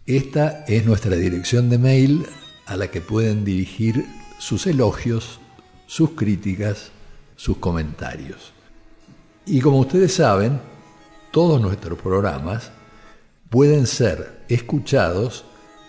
[0.07, 2.27] Esta es nuestra dirección de mail
[2.67, 4.05] a la que pueden dirigir
[4.39, 5.41] sus elogios,
[5.87, 6.91] sus críticas,
[7.37, 8.53] sus comentarios.
[9.45, 10.61] Y como ustedes saben,
[11.31, 12.71] todos nuestros programas
[13.51, 15.45] pueden ser escuchados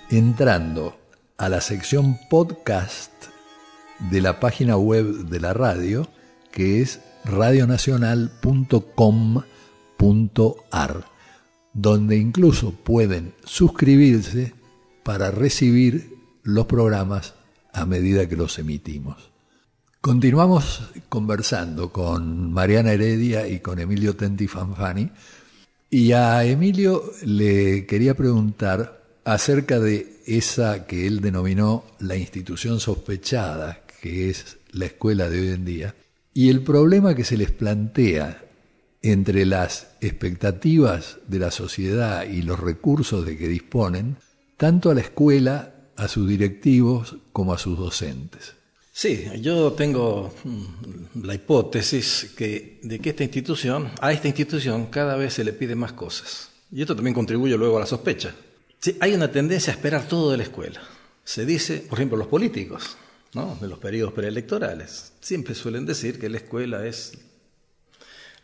[0.09, 0.99] entrando
[1.37, 3.11] a la sección podcast
[4.11, 6.07] de la página web de la radio,
[6.51, 9.56] que es radionacional.com.ar,
[11.73, 14.53] donde incluso pueden suscribirse
[15.03, 17.33] para recibir los programas
[17.73, 19.31] a medida que los emitimos.
[20.01, 25.11] Continuamos conversando con Mariana Heredia y con Emilio Tenti Fanfani
[25.89, 33.83] y a Emilio le quería preguntar acerca de esa que él denominó la institución sospechada,
[34.01, 35.95] que es la escuela de hoy en día,
[36.33, 38.46] y el problema que se les plantea
[39.01, 44.17] entre las expectativas de la sociedad y los recursos de que disponen,
[44.57, 48.53] tanto a la escuela, a sus directivos, como a sus docentes.
[48.91, 55.15] Sí, yo tengo mm, la hipótesis que, de que esta institución, a esta institución cada
[55.15, 56.49] vez se le pide más cosas.
[56.71, 58.33] Y esto también contribuye luego a la sospecha.
[58.99, 60.81] Hay una tendencia a esperar todo de la escuela.
[61.23, 62.97] Se dice, por ejemplo, los políticos,
[63.61, 65.13] de los periodos preelectorales.
[65.19, 67.13] Siempre suelen decir que la escuela es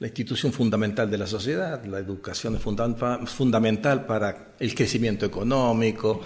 [0.03, 6.19] la institución fundamental de la sociedad, la educación es fundamental para el crecimiento económico,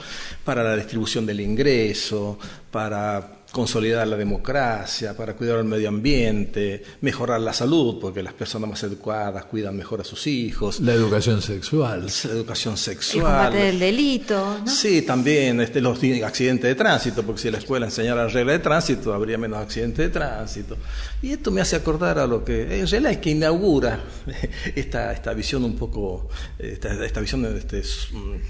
[0.43, 2.39] para la distribución del ingreso,
[2.71, 8.69] para consolidar la democracia, para cuidar el medio ambiente, mejorar la salud, porque las personas
[8.69, 10.79] más educadas cuidan mejor a sus hijos.
[10.79, 12.05] La educación sexual.
[12.05, 13.53] La educación sexual.
[13.53, 14.59] El del delito.
[14.65, 14.67] ¿no?
[14.69, 18.59] Sí, también este, los accidentes de tránsito, porque si la escuela enseñara la regla de
[18.59, 20.77] tránsito, habría menos accidentes de tránsito.
[21.21, 24.03] Y esto me hace acordar a lo que en realidad es que inaugura
[24.75, 26.29] esta, esta visión un poco,
[26.59, 27.81] esta, esta visión este,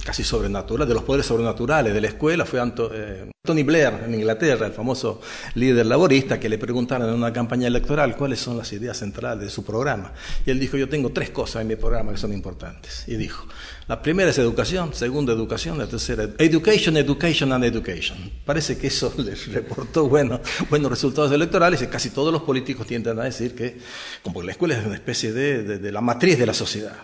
[0.04, 4.14] casi sobrenatural, de los poderes sobrenaturales de la escuela, fue Anto, eh, Tony Blair en
[4.14, 5.22] Inglaterra, el famoso
[5.56, 9.50] líder laborista, que le preguntaron en una campaña electoral cuáles son las ideas centrales de
[9.50, 10.14] su programa.
[10.46, 13.06] Y él dijo, yo tengo tres cosas en mi programa que son importantes.
[13.08, 13.48] Y dijo,
[13.88, 18.32] la primera es educación, segunda educación, la tercera education, education and education.
[18.46, 23.20] Parece que eso les reportó bueno, buenos resultados electorales y casi todos los políticos tienden
[23.20, 23.78] a decir que
[24.22, 26.98] como la escuela es una especie de, de la matriz de la sociedad.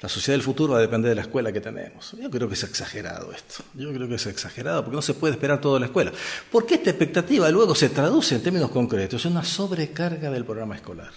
[0.00, 2.14] La sociedad del futuro va a depender de la escuela que tenemos.
[2.20, 3.64] Yo creo que es exagerado esto.
[3.74, 6.12] Yo creo que es exagerado porque no se puede esperar todo la escuela.
[6.52, 11.10] Porque esta expectativa luego se traduce en términos concretos en una sobrecarga del programa escolar.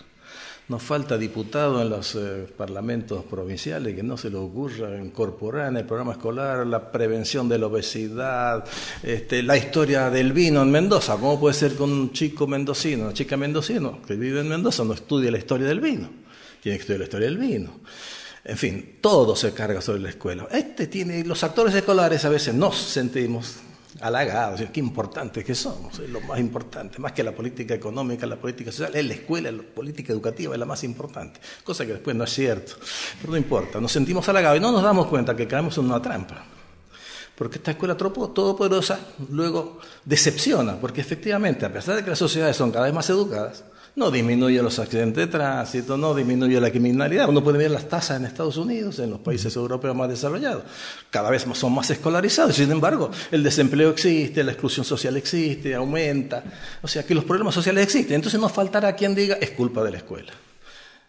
[0.67, 5.77] Nos falta diputado en los eh, parlamentos provinciales que no se le ocurra incorporar en
[5.77, 8.63] el programa escolar la prevención de la obesidad,
[9.03, 11.17] este, la historia del vino en Mendoza.
[11.17, 14.93] ¿Cómo puede ser que un chico mendocino, una chica mendocino que vive en Mendoza no
[14.93, 16.09] estudie la historia del vino?
[16.61, 17.71] Tiene que estudiar la historia del vino.
[18.43, 20.47] En fin, todo se carga sobre la escuela.
[20.51, 23.57] Este tiene, los actores escolares a veces nos sentimos
[23.99, 28.37] halagados, qué importantes que somos, es lo más importante, más que la política económica, la
[28.37, 32.15] política social, es la escuela, la política educativa es la más importante, cosa que después
[32.15, 32.73] no es cierto,
[33.19, 36.01] pero no importa, nos sentimos halagados y no nos damos cuenta que caemos en una
[36.01, 36.43] trampa.
[37.35, 38.99] Porque esta escuela todopoderosa
[39.29, 43.63] luego decepciona, porque efectivamente, a pesar de que las sociedades son cada vez más educadas,
[43.95, 47.27] no disminuye los accidentes de tránsito, no disminuye la criminalidad.
[47.27, 50.63] Uno puede ver las tasas en Estados Unidos, en los países europeos más desarrollados.
[51.09, 52.55] Cada vez son más escolarizados.
[52.55, 56.43] Sin embargo, el desempleo existe, la exclusión social existe, aumenta.
[56.81, 58.15] O sea que los problemas sociales existen.
[58.15, 60.31] Entonces no faltará quien diga es culpa de la escuela.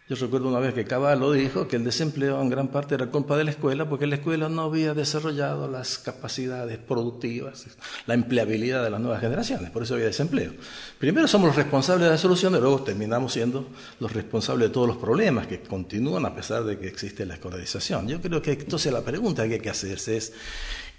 [0.09, 3.37] Yo recuerdo una vez que Caballo dijo que el desempleo en gran parte era culpa
[3.37, 7.67] de la escuela porque la escuela no había desarrollado las capacidades productivas,
[8.05, 10.51] la empleabilidad de las nuevas generaciones, por eso había desempleo.
[10.99, 13.69] Primero somos los responsables de la solución y luego terminamos siendo
[14.01, 18.09] los responsables de todos los problemas que continúan a pesar de que existe la escolarización.
[18.09, 20.33] Yo creo que entonces la pregunta que hay que hacerse es,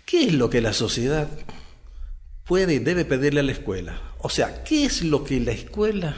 [0.07, 1.29] ¿qué es lo que la sociedad
[2.47, 4.01] puede y debe pedirle a la escuela?
[4.20, 6.16] O sea, ¿qué es lo que la escuela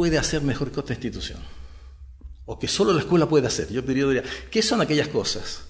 [0.00, 1.38] puede hacer mejor que otra institución?
[2.46, 3.70] O que solo la escuela puede hacer.
[3.70, 5.64] Yo diría, ¿qué son aquellas cosas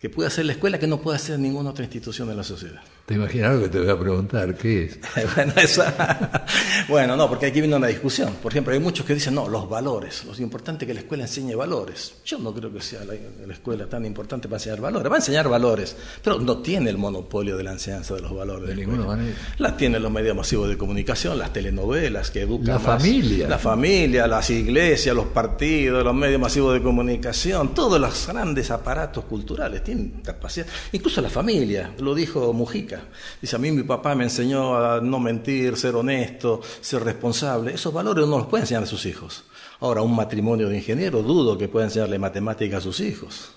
[0.00, 2.80] que puede hacer la escuela que no puede hacer ninguna otra institución de la sociedad.
[3.04, 4.98] Te imaginas lo que te voy a preguntar, ¿qué es?
[5.36, 6.46] bueno, esa-
[6.88, 8.34] bueno, no, porque aquí viene una discusión.
[8.42, 11.24] Por ejemplo, hay muchos que dicen, no, los valores, lo importante es que la escuela
[11.24, 12.14] enseñe valores.
[12.24, 13.14] Yo no creo que sea la,
[13.46, 15.10] la escuela tan importante para enseñar valores.
[15.10, 18.68] Va a enseñar valores, pero no tiene el monopolio de la enseñanza de los valores.
[18.68, 19.22] De la ninguna escuela.
[19.22, 19.38] manera.
[19.58, 23.02] Las tienen los medios masivos de comunicación, las telenovelas que educan La más.
[23.02, 23.48] familia.
[23.48, 29.24] La familia, las iglesias, los partidos, los medios masivos de comunicación, todos los grandes aparatos
[29.24, 29.82] culturales
[30.22, 30.66] capacidad.
[30.92, 33.04] Incluso la familia, lo dijo Mujica.
[33.40, 37.74] Dice, a mí mi papá me enseñó a no mentir, ser honesto, ser responsable.
[37.74, 39.44] Esos valores no los puede enseñar a sus hijos.
[39.80, 43.52] Ahora, un matrimonio de ingenieros, dudo que pueda enseñarle matemática a sus hijos.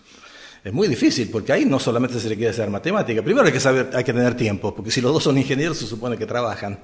[0.64, 3.22] Es muy difícil, porque ahí no solamente se le quiere hacer matemática.
[3.22, 5.86] Primero hay que saber, hay que tener tiempo, porque si los dos son ingenieros se
[5.86, 6.80] supone que trabajan.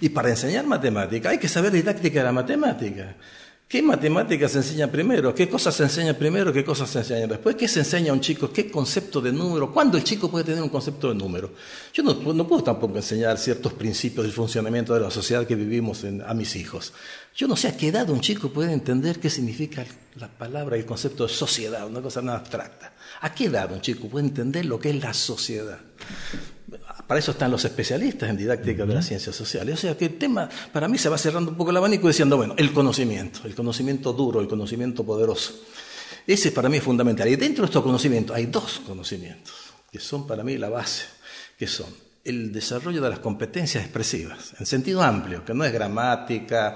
[0.00, 3.16] Y para enseñar matemática hay que saber didáctica de la matemática.
[3.74, 5.34] ¿Qué matemáticas se enseña primero?
[5.34, 6.52] ¿Qué cosas se enseña primero?
[6.52, 7.56] ¿Qué cosas se enseñan después?
[7.56, 8.52] ¿Qué se enseña a un chico?
[8.52, 9.72] ¿Qué concepto de número?
[9.72, 11.50] ¿Cuándo el chico puede tener un concepto de número?
[11.92, 12.16] Yo no,
[12.46, 16.54] puedo tampoco enseñar ciertos principios del funcionamiento de la sociedad que vivimos en- a mis
[16.54, 16.92] hijos.
[17.34, 19.84] Yo no sé a qué edad un chico puede entender qué significa
[20.20, 22.92] la palabra y el concepto de sociedad, una cosa nada abstracta.
[23.22, 25.80] ¿A qué edad un chico puede entender lo que es la sociedad?
[27.06, 29.74] Para eso están los especialistas en didáctica de las ciencias sociales.
[29.74, 32.36] O sea que el tema, para mí, se va cerrando un poco el abanico diciendo,
[32.36, 35.54] bueno, el conocimiento, el conocimiento duro, el conocimiento poderoso.
[36.26, 37.28] Ese para mí es fundamental.
[37.28, 39.54] Y dentro de estos conocimientos hay dos conocimientos
[39.94, 41.04] que son para mí la base,
[41.56, 41.86] que son
[42.24, 46.74] el desarrollo de las competencias expresivas, en sentido amplio, que no es gramática,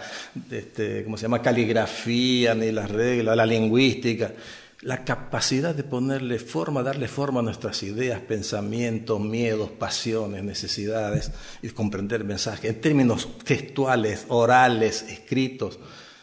[0.50, 1.42] este, ¿cómo se llama?
[1.42, 4.32] caligrafía, ni las reglas, la lingüística,
[4.80, 11.68] la capacidad de ponerle forma, darle forma a nuestras ideas, pensamientos, miedos, pasiones, necesidades, y
[11.70, 15.78] comprender mensajes en términos textuales, orales, escritos,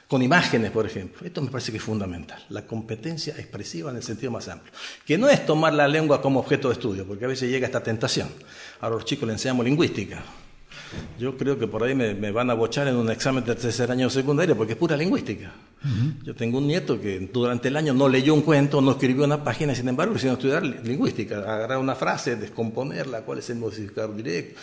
[0.08, 1.26] con imágenes, por ejemplo.
[1.28, 4.72] Esto me parece que es fundamental, la competencia expresiva en el sentido más amplio,
[5.06, 7.84] que no es tomar la lengua como objeto de estudio, porque a veces llega esta
[7.84, 8.30] tentación.
[8.80, 10.24] Ahora los chicos le enseñamos lingüística.
[11.20, 13.90] Yo creo que por ahí me, me van a bochar en un examen de tercer
[13.92, 15.52] año de secundaria porque es pura lingüística.
[16.24, 19.44] Yo tengo un nieto que durante el año no leyó un cuento, no escribió una
[19.44, 24.16] página, sin embargo, decidió estudiar li- lingüística, agarrar una frase, descomponerla, cuál es el modificador
[24.16, 24.60] directo.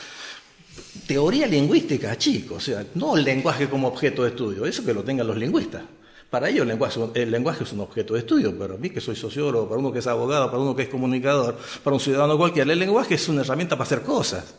[1.07, 5.03] Teoría lingüística, chicos, o sea, no el lenguaje como objeto de estudio, eso que lo
[5.05, 5.83] tengan los lingüistas.
[6.31, 9.01] Para ellos el lenguaje, el lenguaje es un objeto de estudio, pero a mí que
[9.01, 12.37] soy sociólogo, para uno que es abogado, para uno que es comunicador, para un ciudadano
[12.39, 14.55] cualquiera, el lenguaje es una herramienta para hacer cosas,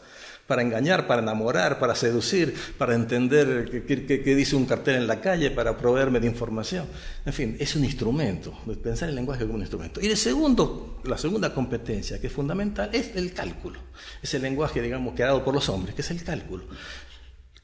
[0.48, 5.52] para engañar, para enamorar, para seducir, para entender qué, dice un cartel en la calle,
[5.52, 6.86] para proveerme de información.
[7.26, 10.02] En fin, es un instrumento, pensar el lenguaje como un instrumento.
[10.02, 13.80] Y el segundo, la segunda competencia que es fundamental es el cálculo.
[14.22, 16.66] Es el lenguaje, digamos, creado por los hombres, que es el cálculo.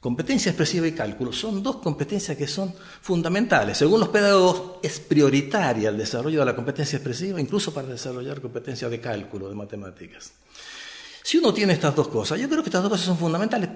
[0.00, 3.76] Competencia expresiva y cálculo son dos competencias que son fundamentales.
[3.76, 8.90] Según los pedagogos, es prioritaria el desarrollo de la competencia expresiva, incluso para desarrollar competencias
[8.90, 10.32] de cálculo, de matemáticas.
[11.30, 13.70] Si uno tiene estas dos cosas, yo creo que estas dos cosas son fundamentales,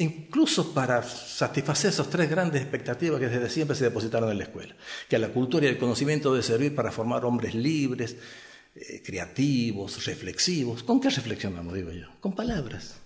[0.00, 4.74] incluso para satisfacer esas tres grandes expectativas que desde siempre se depositaron en la escuela.
[5.08, 8.16] Que la cultura y el conocimiento debe servir para formar hombres libres,
[8.74, 10.82] eh, creativos, reflexivos.
[10.82, 12.08] ¿Con qué reflexionamos, digo yo?
[12.18, 12.96] Con palabras.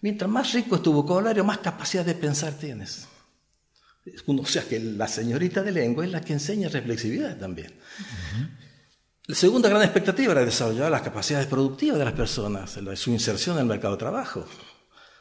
[0.00, 3.08] Mientras más rico es tu vocabulario, más capacidad de pensar tienes.
[4.28, 7.72] O sea que la señorita de lengua es la que enseña reflexividad también.
[9.26, 13.62] La segunda gran expectativa era desarrollar las capacidades productivas de las personas, su inserción en
[13.62, 14.44] el mercado de trabajo,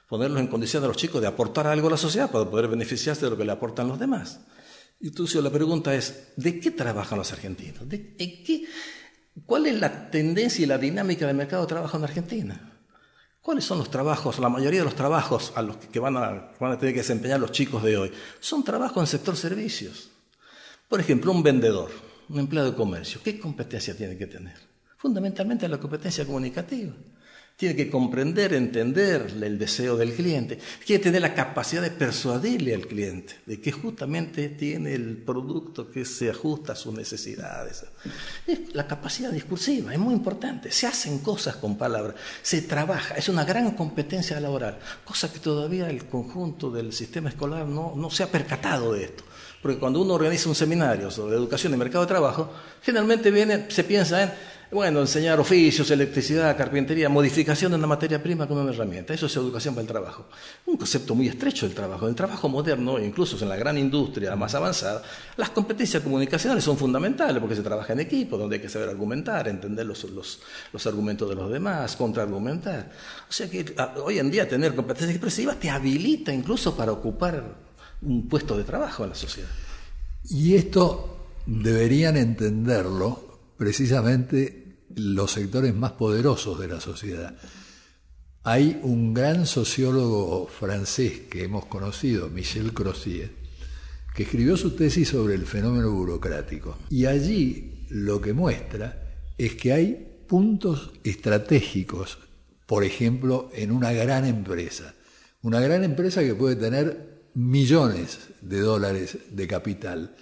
[0.09, 3.23] ponerlos en condición a los chicos de aportar algo a la sociedad para poder beneficiarse
[3.23, 4.41] de lo que le aportan los demás.
[4.99, 7.87] Y entonces la pregunta es, ¿de qué trabajan los argentinos?
[7.87, 8.65] ¿De, qué,
[9.45, 12.81] ¿Cuál es la tendencia y la dinámica del mercado de trabajo en Argentina?
[13.39, 16.73] ¿Cuáles son los trabajos, la mayoría de los trabajos a los que van a, van
[16.73, 18.11] a tener que desempeñar los chicos de hoy?
[18.41, 20.09] Son trabajos en el sector servicios.
[20.89, 21.89] Por ejemplo, un vendedor,
[22.33, 24.55] un empleado de comercio, ¿qué competencia tiene que tener?
[24.97, 26.93] Fundamentalmente la competencia comunicativa.
[27.55, 30.57] Tiene que comprender, entender el deseo del cliente.
[30.83, 36.03] Quiere tener la capacidad de persuadirle al cliente de que justamente tiene el producto que
[36.03, 37.85] se ajusta a sus necesidades.
[38.47, 40.71] Es la capacidad discursiva es muy importante.
[40.71, 45.87] Se hacen cosas con palabras, se trabaja, es una gran competencia laboral, cosa que todavía
[45.91, 49.23] el conjunto del sistema escolar no, no se ha percatado de esto.
[49.63, 52.51] Porque cuando uno organiza un seminario sobre educación y mercado de trabajo,
[52.83, 53.31] generalmente
[53.69, 54.31] se piensa en,
[54.71, 59.13] bueno, enseñar oficios, electricidad, carpintería, modificación de una materia prima como una herramienta.
[59.13, 60.25] Eso es educación para el trabajo.
[60.65, 62.07] Un concepto muy estrecho del trabajo.
[62.09, 65.01] El trabajo moderno, incluso en la gran industria más avanzada,
[65.37, 69.47] las competencias comunicacionales son fundamentales porque se trabaja en equipo, donde hay que saber argumentar,
[69.47, 70.41] entender los, los,
[70.73, 72.91] los argumentos de los demás, contraargumentar.
[73.29, 77.63] O sea que a- hoy en día tener competencias expresivas te habilita incluso para ocupar
[78.05, 79.49] un puesto de trabajo en la sociedad.
[80.29, 87.35] Y esto deberían entenderlo precisamente los sectores más poderosos de la sociedad.
[88.43, 93.31] Hay un gran sociólogo francés que hemos conocido, Michel Crozier,
[94.13, 96.77] que escribió su tesis sobre el fenómeno burocrático.
[96.89, 102.17] Y allí lo que muestra es que hay puntos estratégicos,
[102.65, 104.93] por ejemplo, en una gran empresa.
[105.41, 110.15] Una gran empresa que puede tener millones de dólares de capital,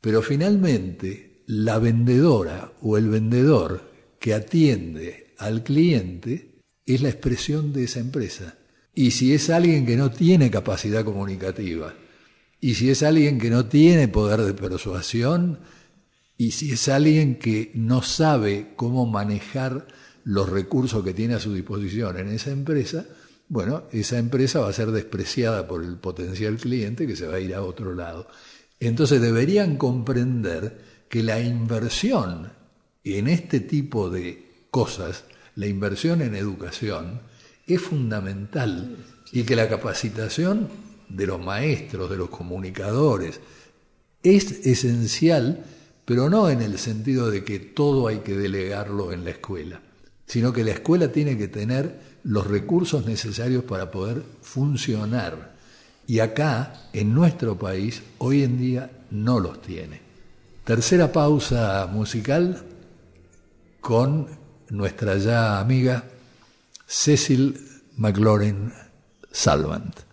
[0.00, 3.82] pero finalmente la vendedora o el vendedor
[4.18, 8.58] que atiende al cliente es la expresión de esa empresa.
[8.94, 11.94] Y si es alguien que no tiene capacidad comunicativa,
[12.60, 15.60] y si es alguien que no tiene poder de persuasión,
[16.36, 19.86] y si es alguien que no sabe cómo manejar
[20.24, 23.06] los recursos que tiene a su disposición en esa empresa,
[23.48, 27.40] bueno, esa empresa va a ser despreciada por el potencial cliente que se va a
[27.40, 28.28] ir a otro lado.
[28.80, 30.78] Entonces deberían comprender
[31.08, 32.52] que la inversión
[33.04, 35.24] en este tipo de cosas
[35.58, 37.20] la inversión en educación
[37.66, 38.96] es fundamental
[39.32, 40.68] y que la capacitación
[41.08, 43.40] de los maestros, de los comunicadores,
[44.22, 45.64] es esencial,
[46.04, 49.82] pero no en el sentido de que todo hay que delegarlo en la escuela,
[50.26, 55.54] sino que la escuela tiene que tener los recursos necesarios para poder funcionar.
[56.06, 60.02] Y acá, en nuestro país, hoy en día no los tiene.
[60.62, 62.62] Tercera pausa musical
[63.80, 64.28] con
[64.68, 66.04] nuestra ya amiga
[66.86, 67.58] Cecil
[67.96, 68.74] McLaurin
[69.32, 70.07] Salvant.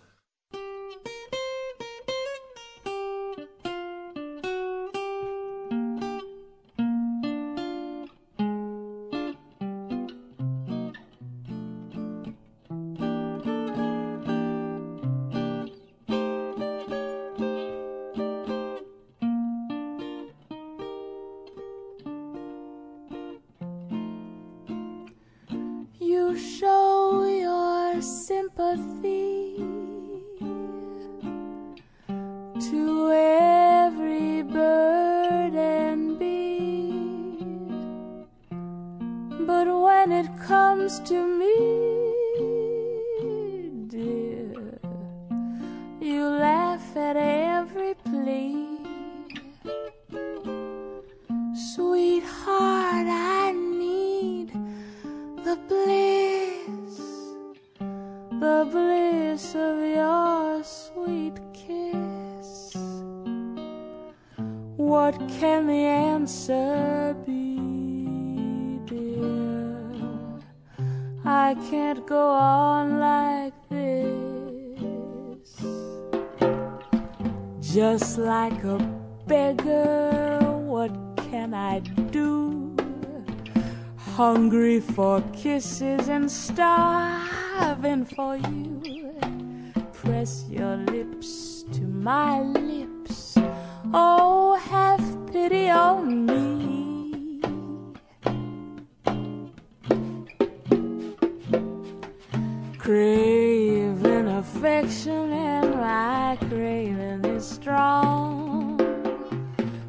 [102.86, 108.78] Craving affection and my craving is strong.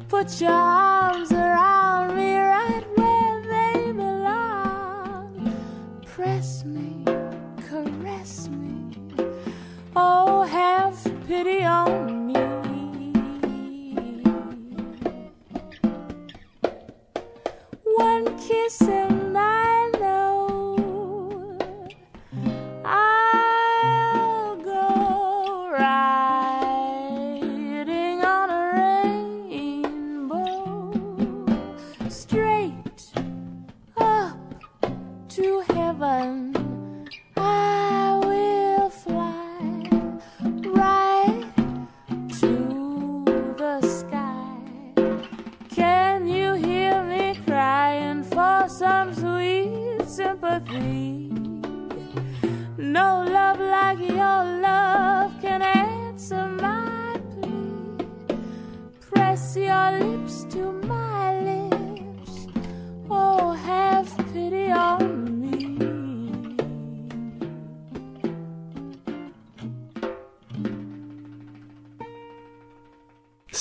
[0.08, 1.30] Put your arms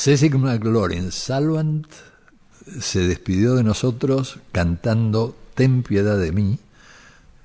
[0.07, 1.85] Cecil McLaurin Salvant
[2.79, 6.59] se despidió de nosotros cantando Ten piedad de mí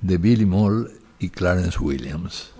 [0.00, 2.52] de Billy Moll y Clarence Williams.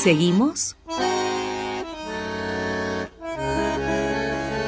[0.00, 0.76] Seguimos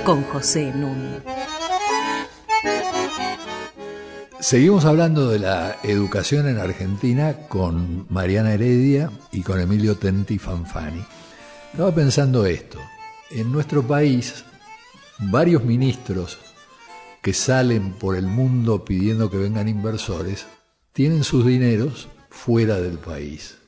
[0.04, 1.29] con José Núñez.
[4.40, 11.04] Seguimos hablando de la educación en Argentina con Mariana Heredia y con Emilio Tenti Fanfani.
[11.70, 12.78] Estaba pensando esto.
[13.30, 14.46] En nuestro país,
[15.18, 16.38] varios ministros
[17.20, 20.46] que salen por el mundo pidiendo que vengan inversores
[20.94, 23.58] tienen sus dineros fuera del país.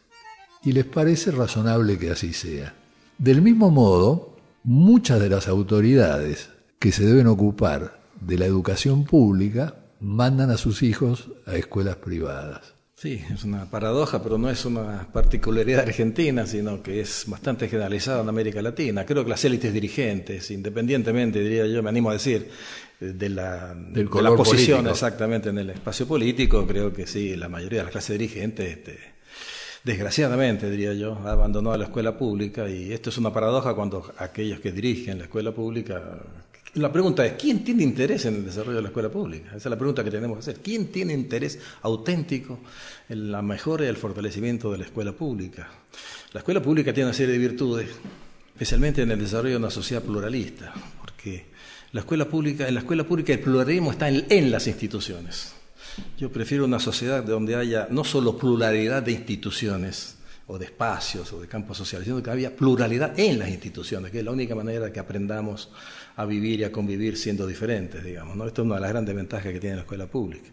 [0.65, 2.73] Y les parece razonable que así sea.
[3.19, 6.49] Del mismo modo, muchas de las autoridades
[6.79, 12.75] que se deben ocupar de la educación pública mandan a sus hijos a escuelas privadas.
[12.95, 18.23] Sí, es una paradoja, pero no es una particularidad argentina, sino que es bastante generalizada
[18.23, 19.05] en América Latina.
[19.05, 22.49] Creo que las élites dirigentes, independientemente, diría yo, me animo a decir,
[23.01, 24.91] de la, Del de la posición político.
[24.93, 28.99] exactamente en el espacio político, creo que sí, la mayoría de las clases dirigentes, este,
[29.83, 34.61] desgraciadamente, diría yo, ha abandonado la escuela pública y esto es una paradoja cuando aquellos
[34.61, 36.21] que dirigen la escuela pública...
[36.75, 39.49] La pregunta es, ¿quién tiene interés en el desarrollo de la escuela pública?
[39.49, 40.63] Esa es la pregunta que tenemos que hacer.
[40.63, 42.61] ¿Quién tiene interés auténtico
[43.11, 45.69] en la mejora y el fortalecimiento de la escuela pública?
[46.33, 47.91] La escuela pública tiene una serie de virtudes,
[48.55, 51.45] especialmente en el desarrollo de una sociedad pluralista, porque
[51.93, 55.53] la escuela pública, en la escuela pública el pluralismo está en, las instituciones.
[56.17, 60.17] Yo prefiero una sociedad donde haya no solo pluralidad de instituciones
[60.47, 64.21] o de espacios o de campos sociales, sino que haya pluralidad en las instituciones, que
[64.21, 65.71] es la única manera que aprendamos
[66.17, 68.37] a vivir y a convivir siendo diferentes, digamos.
[68.37, 68.47] ¿no?
[68.47, 70.51] Esto es una de las grandes ventajas que tiene la escuela pública.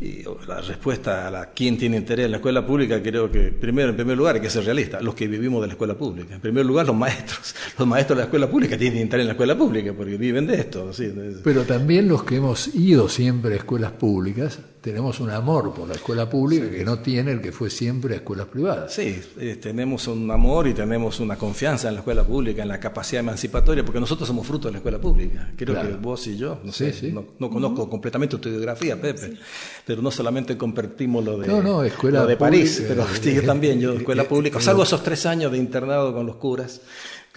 [0.00, 3.90] Y la respuesta a la quién tiene interés en la escuela pública, creo que primero,
[3.90, 6.34] en primer lugar, hay que ser realista, los que vivimos de la escuela pública.
[6.34, 7.54] En primer lugar, los maestros.
[7.78, 10.54] Los maestros de la escuela pública tienen interés en la escuela pública porque viven de
[10.56, 10.92] esto.
[10.92, 11.12] ¿sí?
[11.44, 15.94] Pero también los que hemos ido siempre a escuelas públicas, tenemos un amor por la
[15.94, 18.92] escuela pública que no tiene el que fue siempre a escuelas privadas.
[18.92, 22.78] Sí, eh, tenemos un amor y tenemos una confianza en la escuela pública, en la
[22.80, 25.52] capacidad emancipatoria, porque nosotros somos fruto de la escuela pública.
[25.56, 25.88] Creo Claro.
[25.90, 27.12] que vos y yo, no Sí, sé, sí.
[27.12, 29.36] No, no conozco completamente tu biografía, Pepe,
[29.84, 33.42] pero no solamente compartimos lo de, No, no, escuela lo de París, pública, pero eh,
[33.42, 34.84] también, yo escuela eh, pública, eh, salvo no.
[34.84, 36.80] esos tres años de internado con los curas,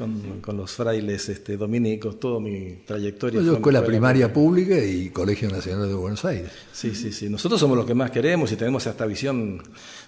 [0.02, 3.42] con, con los frailes este, dominicos, toda mi trayectoria.
[3.42, 6.52] Yo escuela primaria pública y Colegio Nacional de Buenos Aires.
[6.74, 7.30] Sí, sí, sí.
[7.30, 9.62] Nosotros somos los que más queremos y tenemos esta visión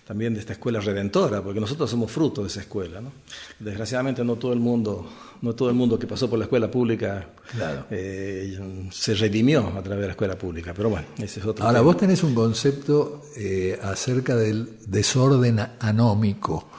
[0.08, 3.00] también de esta escuela redentora, porque nosotros somos fruto de esa escuela.
[3.00, 3.12] ¿no?
[3.60, 5.08] Desgraciadamente no todo el mundo,
[5.42, 7.86] no todo el mundo que pasó por la escuela pública Claro.
[7.92, 8.60] eh,
[8.92, 10.74] se redimió a través de la escuela pública.
[10.76, 11.86] Pero bueno, ese es otro Ahora, tema.
[11.86, 16.70] vos tenés un concepto eh, acerca del desorden anómico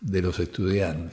[0.00, 1.12] de los estudiantes,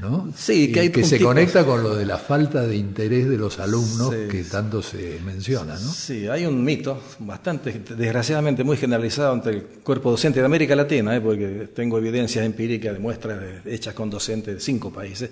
[0.00, 0.32] ¿no?
[0.36, 3.58] Sí, que hay que se conecta con lo de la falta de interés de los
[3.58, 4.28] alumnos Sí.
[4.30, 5.92] que tanto se menciona, ¿no?
[5.92, 11.16] Sí, hay un mito bastante, desgraciadamente muy generalizado entre el cuerpo docente de América Latina,
[11.16, 11.20] ¿eh?
[11.20, 15.30] porque tengo evidencias empíricas de muestras hechas con docentes de cinco países,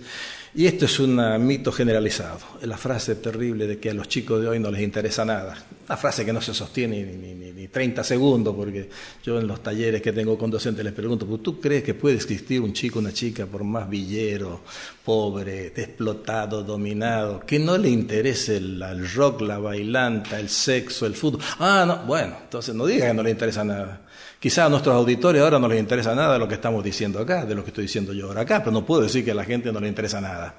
[0.55, 4.48] y esto es un mito generalizado, la frase terrible de que a los chicos de
[4.48, 7.68] hoy no les interesa nada, una frase que no se sostiene ni, ni, ni- ni
[7.68, 8.88] 30 segundos, porque
[9.24, 12.16] yo en los talleres que tengo con docentes les pregunto, "¿Pues ¿tú crees que puede
[12.16, 14.61] existir un chico una chica, por más villero,
[15.05, 21.14] pobre, explotado, dominado, que no le interese el, el rock, la bailanta, el sexo, el
[21.14, 21.40] fútbol?
[21.59, 24.03] Ah, no, bueno, entonces no diga que no le interesa nada.
[24.45, 27.55] Quizás a nuestros auditores ahora no les interesa nada lo que estamos diciendo acá, de
[27.55, 29.72] lo que estoy diciendo yo ahora acá, pero no puedo decir que a la gente
[29.72, 30.57] no le interesa nada.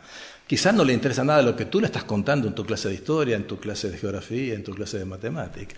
[0.47, 2.95] Quizás no le interesa nada lo que tú le estás contando en tu clase de
[2.95, 5.75] historia, en tu clase de geografía, en tu clase de matemática.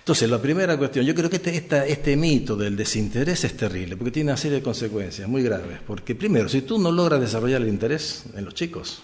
[0.00, 4.10] Entonces, la primera cuestión, yo creo que este, este mito del desinterés es terrible, porque
[4.10, 5.78] tiene una serie de consecuencias muy graves.
[5.86, 9.00] Porque primero, si tú no logras desarrollar el interés en los chicos,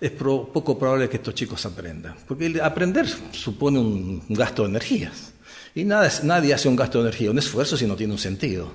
[0.00, 2.14] es pro- poco probable que estos chicos aprendan.
[2.28, 5.32] Porque aprender supone un gasto de energías.
[5.74, 8.72] Y nadie hace un gasto de energía, un esfuerzo, si no tiene un sentido.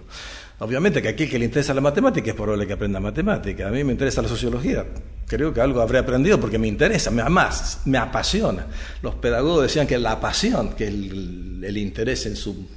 [0.59, 3.67] Obviamente que a aquel que le interesa la matemática es probable que aprenda matemática.
[3.67, 4.85] A mí me interesa la sociología.
[5.27, 8.67] Creo que algo habré aprendido porque me interesa, me, más, me apasiona.
[9.01, 12.67] Los pedagogos decían que la pasión, que el, interés en su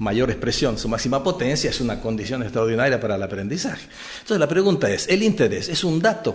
[0.00, 3.86] mayor expresión, su máxima potencia, es una condición extraordinaria para el aprendizaje.
[4.14, 6.34] Entonces la pregunta es, ¿el interés es un dato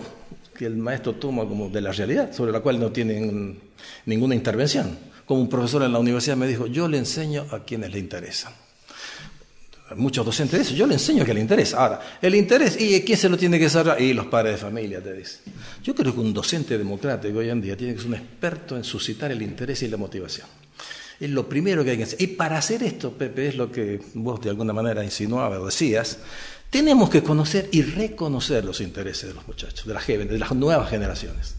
[0.56, 3.58] que el maestro toma como de la realidad, sobre la cual no tiene
[4.06, 5.13] ninguna intervención?
[5.26, 8.54] Como un profesor en la universidad me dijo, yo le enseño a quienes le interesan
[9.96, 11.78] muchos docentes eso, yo le enseño que le interesa.
[11.78, 14.02] Ahora, el interés, ¿y quién se lo tiene que desarrollar?
[14.02, 15.42] Y los padres de familia, te dicen.
[15.84, 18.84] Yo creo que un docente democrático hoy en día tiene que ser un experto en
[18.84, 20.48] suscitar el interés y la motivación.
[21.20, 22.22] Es lo primero que hay que hacer.
[22.22, 26.18] Y para hacer esto, Pepe, es lo que vos de alguna manera insinuabas o decías,
[26.70, 30.90] tenemos que conocer y reconocer los intereses de los muchachos, de las de las nuevas
[30.90, 31.56] generaciones.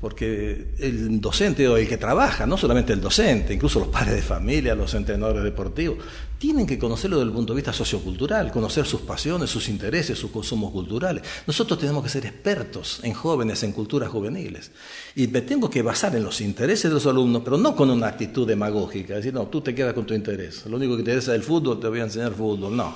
[0.00, 4.22] Porque el docente o el que trabaja, no solamente el docente, incluso los padres de
[4.22, 5.98] familia, los entrenadores deportivos,
[6.38, 10.30] tienen que conocerlo desde el punto de vista sociocultural, conocer sus pasiones, sus intereses, sus
[10.30, 11.24] consumos culturales.
[11.48, 14.70] Nosotros tenemos que ser expertos en jóvenes, en culturas juveniles.
[15.16, 18.06] Y me tengo que basar en los intereses de los alumnos, pero no con una
[18.06, 20.64] actitud demagógica, decir, no, tú te quedas con tu interés.
[20.66, 22.76] Lo único que te interesa es el fútbol, te voy a enseñar fútbol.
[22.76, 22.94] No.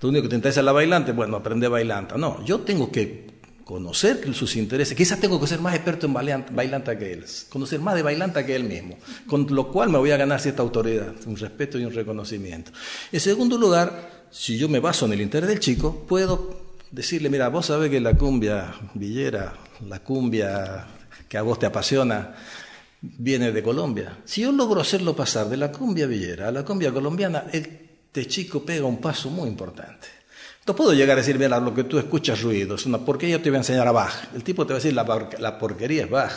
[0.00, 2.16] Lo único que te interesa es la bailante, bueno, aprende bailanta.
[2.16, 3.31] No, yo tengo que
[3.72, 4.94] conocer sus intereses.
[4.94, 8.54] Quizás tengo que ser más experto en bailanta que él, conocer más de bailanta que
[8.54, 11.92] él mismo, con lo cual me voy a ganar cierta autoridad, un respeto y un
[11.94, 12.70] reconocimiento.
[13.10, 17.48] En segundo lugar, si yo me baso en el interés del chico, puedo decirle, mira,
[17.48, 19.54] vos sabés que la cumbia villera,
[19.88, 20.86] la cumbia
[21.26, 22.34] que a vos te apasiona,
[23.00, 24.18] viene de Colombia.
[24.26, 28.62] Si yo logro hacerlo pasar de la cumbia villera a la cumbia colombiana, este chico
[28.62, 30.21] pega un paso muy importante.
[30.64, 33.50] No puedo llegar a decir, mira, lo que tú escuchas ruido, es una porquería, te
[33.50, 34.12] voy a enseñar a Bach.
[34.32, 36.32] El tipo te va a decir, la, porquería es Bach,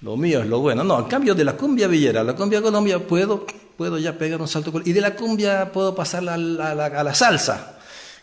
[0.00, 0.82] lo mío es lo bueno.
[0.82, 4.48] No, en cambio de la cumbia villera la cumbia colombia puedo, puedo ya pegar un
[4.48, 4.72] salto.
[4.86, 7.78] Y de la cumbia puedo pasar a la, salsa,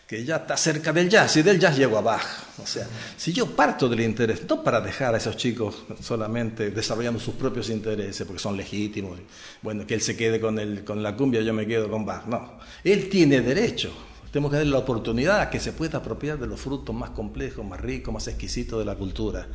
[0.08, 2.26] que ya está cerca del jazz, y del jazz llego a Bach.
[2.60, 7.20] O sea, si yo parto del interés, no para dejar a esos chicos solamente desarrollando
[7.20, 9.20] sus propios intereses, porque son legítimos,
[9.62, 12.26] bueno, que él se quede con, el, con la cumbia, yo me quedo con Bach.
[12.26, 13.92] No, él tiene derecho
[14.32, 17.66] tenemos que darle la oportunidad a que se pueda apropiar de los frutos más complejos,
[17.66, 19.46] más ricos, más exquisitos de la cultura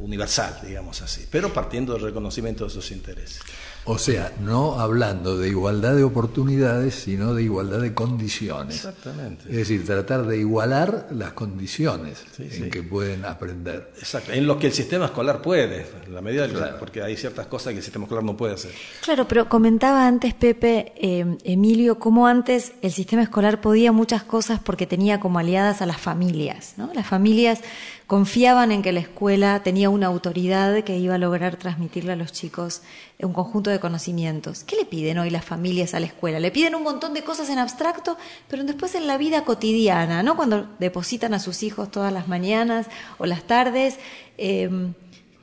[0.00, 3.40] universal, digamos así, pero partiendo del reconocimiento de sus intereses.
[3.88, 8.74] O sea, no hablando de igualdad de oportunidades, sino de igualdad de condiciones.
[8.76, 9.44] Exactamente.
[9.48, 13.92] Es decir, tratar de igualar las condiciones en que pueden aprender.
[13.96, 17.46] Exacto, en lo que el sistema escolar puede, en la medida del porque hay ciertas
[17.46, 18.72] cosas que el sistema escolar no puede hacer.
[19.02, 24.58] Claro, pero comentaba antes Pepe, eh, Emilio, cómo antes el sistema escolar podía muchas cosas
[24.58, 26.90] porque tenía como aliadas a las familias, ¿no?
[26.92, 27.60] Las familias
[28.06, 32.32] confiaban en que la escuela tenía una autoridad que iba a lograr transmitirle a los
[32.32, 32.82] chicos
[33.18, 34.62] un conjunto de conocimientos.
[34.62, 36.38] ¿Qué le piden hoy las familias a la escuela?
[36.38, 38.16] Le piden un montón de cosas en abstracto,
[38.48, 40.36] pero después en la vida cotidiana, ¿no?
[40.36, 42.86] Cuando depositan a sus hijos todas las mañanas
[43.18, 43.98] o las tardes,
[44.38, 44.70] eh,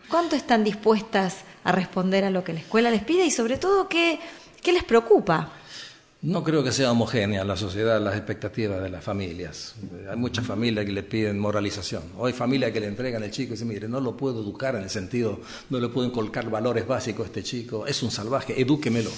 [0.09, 3.89] ¿cuánto están dispuestas a responder a lo que la escuela les pide y sobre todo
[3.89, 4.20] qué,
[4.61, 5.51] qué les preocupa?
[6.24, 9.76] No creo que sea homogénea la sociedad, las expectativas de las familias.
[10.09, 12.01] Hay muchas familias que le piden moralización.
[12.17, 14.78] O hay familias que le entregan al chico y dicen, mire, no lo puedo educar
[14.78, 18.59] en el sentido, no le puedo inculcar valores básicos a este chico, es un salvaje,
[18.59, 19.11] edúquemelo.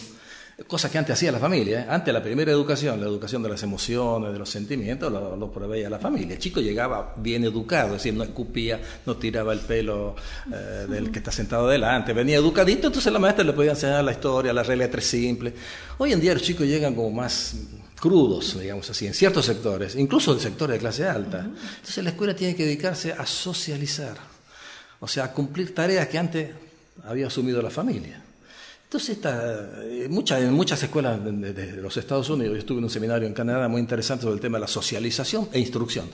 [0.68, 1.82] Cosas que antes hacía la familia.
[1.82, 1.86] ¿eh?
[1.90, 6.00] Antes la primera educación, la educación de las emociones, de los sentimientos, lo, proveía la
[6.00, 6.36] familia.
[6.36, 10.16] El chico llegaba bien educado, es decir, no escupía, no tiraba el pelo
[10.50, 14.14] eh, del que está sentado delante, venía educadito, entonces la maestra le podía enseñar la
[14.14, 15.54] historia, la regla de tres simples.
[15.98, 17.56] Hoy en día los chicos llegan como más
[18.00, 21.40] crudos, digamos así, en ciertos sectores, incluso en sectores de clase alta.
[21.40, 24.16] Entonces la escuela tiene que dedicarse a socializar,
[25.02, 26.50] o sea, a cumplir tareas que antes
[27.04, 28.25] había asumido la familia.
[28.86, 33.34] Entonces, eh, en muchas escuelas de, los Estados Unidos, yo estuve en un seminario en
[33.34, 36.10] Canadá muy interesante sobre el tema de la socialización e instrucción.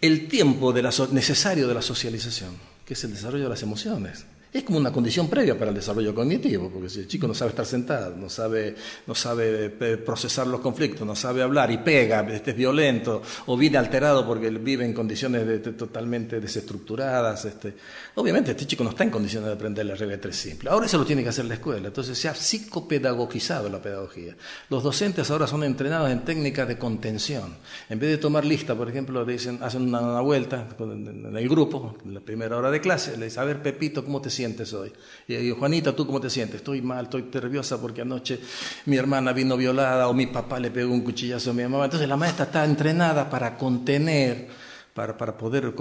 [0.00, 4.24] El tiempo necesario de la socialización, que es el desarrollo de las emociones.
[4.50, 7.50] Es como una condición previa para el desarrollo cognitivo, porque si el chico no sabe
[7.50, 8.74] estar sentado, no sabe,
[9.06, 13.58] no sabe eh, procesar los conflictos, no sabe hablar y pega, este es violento, o
[13.58, 17.74] viene alterado porque vive en condiciones totalmente desestructuradas, este,
[18.14, 20.70] obviamente este chico no está en condiciones de aprender la regla de tres simple.
[20.70, 24.34] Ahora eso lo tiene que hacer la escuela, entonces se ha psicopedagogizado la pedagogía.
[24.70, 27.54] Los docentes ahora son entrenados en técnicas de contención.
[27.90, 31.98] En vez de tomar lista, por ejemplo, le dicen, hacen una, vuelta en el grupo,
[32.04, 34.92] en la primera hora de clase, le dicen, a ver, Pepito, ¿cómo te sientes hoy?
[35.26, 36.56] Y yo digo, Juanita, ¿tú cómo te sientes?
[36.56, 38.38] Estoy mal, estoy nerviosa porque anoche
[38.86, 41.84] mi hermana vino violada o mi papá le pegó un cuchillazo a mi mamá.
[41.84, 44.48] Entonces la maestra está entrenada para contener,
[44.94, 45.74] para, para poder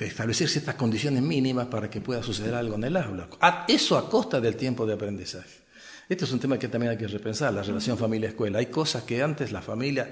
[0.00, 3.28] establecer ciertas condiciones mínimas para que pueda suceder algo en el aula.
[3.66, 5.64] Eso a costa del tiempo de aprendizaje.
[6.08, 8.58] Este es un tema que también hay que repensar, la relación familia-escuela.
[8.58, 10.10] Hay cosas que antes la familia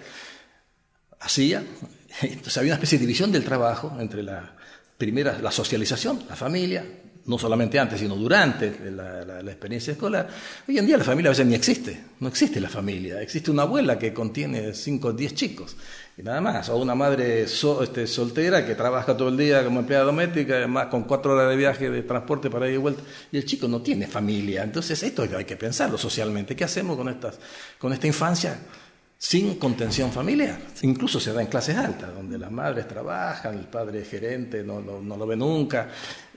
[1.21, 1.63] hacía,
[2.23, 4.57] entonces había una especie de división del trabajo entre la
[5.03, 6.85] primera, la socialización, la familia,
[7.25, 10.29] no solamente antes, sino durante la, experiencia escolar,
[10.67, 13.63] hoy en día la familia a veces ni existe, no existe la familia, existe una
[13.63, 15.77] abuela que contiene 5 o 10 chicos,
[16.17, 20.05] y nada más, o una madre este, soltera que trabaja todo el día como empleada
[20.05, 23.45] doméstica, además con cuatro horas de viaje de transporte para ir y vuelta, y el
[23.45, 27.39] chico no tiene familia, entonces esto hay que pensarlo socialmente, ¿qué hacemos con, estas,
[27.79, 28.59] con esta infancia?
[29.23, 30.59] sin contención familiar.
[30.83, 35.27] Incluso se da en clases altas, donde las madres trabajan, el padre gerente, no lo
[35.29, 35.91] ve nunca,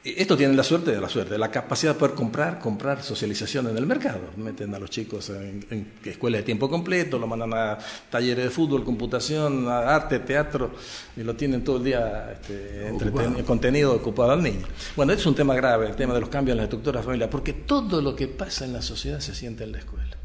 [0.08, 3.78] Esto tiene la suerte de la suerte, la capacidad de poder comprar, comprar socialización en
[3.78, 4.20] el mercado.
[4.38, 7.80] Meten a los chicos en, en escuelas de tiempo completo, lo mandan a
[8.12, 10.76] talleres de fútbol, computación, arte, teatro,
[11.18, 14.68] y lo tienen todo el día este, entreten- contenido ocupado al niño.
[14.96, 17.32] Bueno, este es un tema grave, el tema de los cambios en la estructura familiar,
[17.32, 20.16] porque todo lo que pasa en la sociedad se siente en la escuela.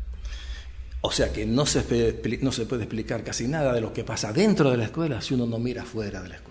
[1.01, 1.83] O sea que no se,
[2.43, 5.33] no se puede explicar casi nada de lo que pasa dentro de la escuela si
[5.33, 6.50] uno no mira fuera de la escuela.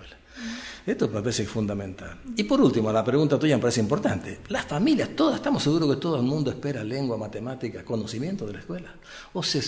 [0.86, 2.20] Esto me parece fundamental.
[2.36, 4.40] Y por último, la pregunta tuya me parece importante.
[4.48, 8.60] Las familias, todas, estamos seguros que todo el mundo espera lengua, matemática, conocimiento de la
[8.60, 8.94] escuela.
[9.34, 9.62] O se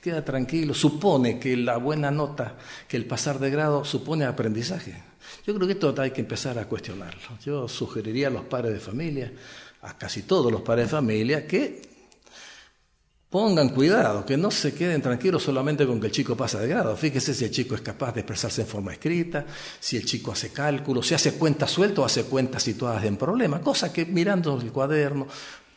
[0.00, 2.54] queda tranquilo, supone que la buena nota,
[2.88, 5.02] que el pasar de grado supone aprendizaje.
[5.46, 7.20] Yo creo que esto hay que empezar a cuestionarlo.
[7.44, 9.32] Yo sugeriría a los padres de familia,
[9.82, 11.85] a casi todos los padres de familia, que
[13.36, 16.96] Pongan cuidado, que no se queden tranquilos solamente con que el chico pasa de grado.
[16.96, 19.44] Fíjese si el chico es capaz de expresarse en forma escrita,
[19.78, 23.60] si el chico hace cálculos, si hace cuentas sueltas o hace cuentas situadas en problemas,
[23.60, 25.26] cosa que mirando el cuaderno,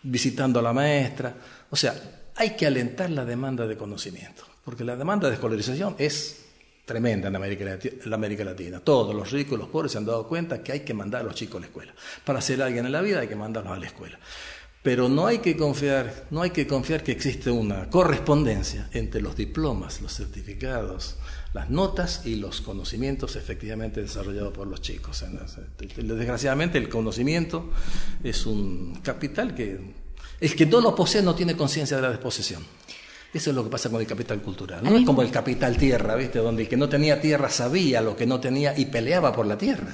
[0.04, 1.36] visitando a la maestra.
[1.70, 1.94] O sea,
[2.38, 6.46] hay que alentar la demanda de conocimiento, porque la demanda de escolarización es
[6.86, 8.80] tremenda en América, Lati- en América Latina.
[8.80, 11.24] Todos los ricos y los pobres se han dado cuenta que hay que mandar a
[11.26, 11.94] los chicos a la escuela.
[12.24, 14.18] Para ser alguien en la vida hay que mandarlos a la escuela.
[14.82, 19.36] Pero no hay que confiar, no hay que confiar que existe una correspondencia entre los
[19.36, 21.18] diplomas, los certificados,
[21.54, 25.26] las notas y los conocimientos efectivamente desarrollados por los chicos.
[25.98, 27.72] Desgraciadamente el conocimiento
[28.24, 29.94] es un capital que
[30.40, 32.64] el que no lo posee no tiene conciencia de la desposesión.
[33.34, 34.84] Eso es lo que pasa con el capital cultural.
[34.84, 36.40] No es como el capital tierra, ¿viste?
[36.40, 39.58] Donde el que no tenía tierra sabía lo que no tenía y peleaba por la
[39.58, 39.94] tierra.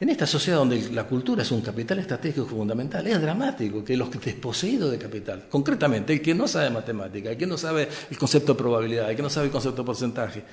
[0.00, 4.08] En esta sociedad donde la cultura es un capital estratégico fundamental, es dramático que los
[4.10, 8.52] desposeídos de capital, concretamente el que no sabe matemática, el que no sabe el concepto
[8.52, 10.44] de probabilidad, el que no sabe el concepto de porcentaje,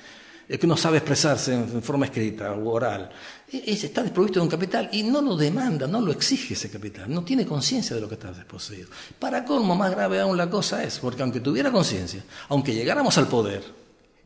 [0.48, 3.08] el que no sabe expresarse en, forma escrita o oral,
[3.52, 7.08] e- está desprovisto de un capital y no lo demanda, no lo exige ese capital,
[7.08, 8.88] no tiene conciencia de lo que está desposeído.
[9.20, 13.28] Para colmo, más grave aún la cosa es, porque aunque tuviera conciencia, aunque llegáramos al
[13.28, 13.62] poder,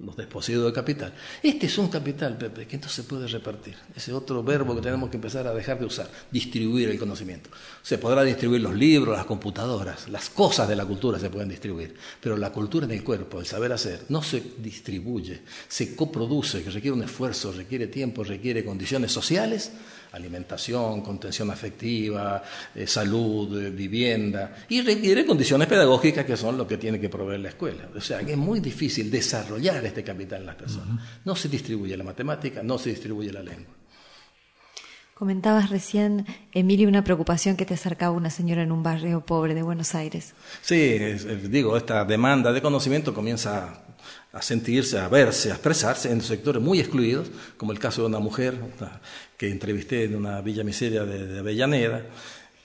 [0.04, 1.12] los desposeídos de capital.
[1.42, 3.76] Este es un capital, Pepe, que no se puede repartir.
[3.94, 7.50] Ese otro verbo que tenemos que empezar a dejar de usar, distribuir el conocimiento.
[7.82, 11.94] Se podrá distribuir los libros, las computadoras, las cosas de la cultura se pueden distribuir,
[12.20, 16.70] pero la cultura en el cuerpo, el saber hacer, no se distribuye, se coproduce, que
[16.70, 19.72] requiere un esfuerzo, requiere tiempo, requiere condiciones sociales,
[20.12, 22.42] alimentación, contención afectiva,
[22.74, 27.40] eh, salud, eh, vivienda, y requiere condiciones pedagógicas que son lo que tiene que proveer
[27.40, 27.88] la escuela.
[27.96, 31.00] O sea, que es muy difícil desarrollar este capital en las personas.
[31.24, 33.74] No se distribuye la matemática, no se distribuye la lengua.
[35.14, 39.62] Comentabas recién, Emilio, una preocupación que te acercaba una señora en un barrio pobre de
[39.62, 40.32] Buenos Aires.
[40.62, 43.82] Sí, es- es- digo, esta demanda de conocimiento comienza
[44.32, 48.18] a, sentirse, a verse, a expresarse en sectores muy excluidos, como el caso de una
[48.18, 48.54] mujer
[49.40, 52.04] que entrevisté en una villa miseria de, de Avellaneda,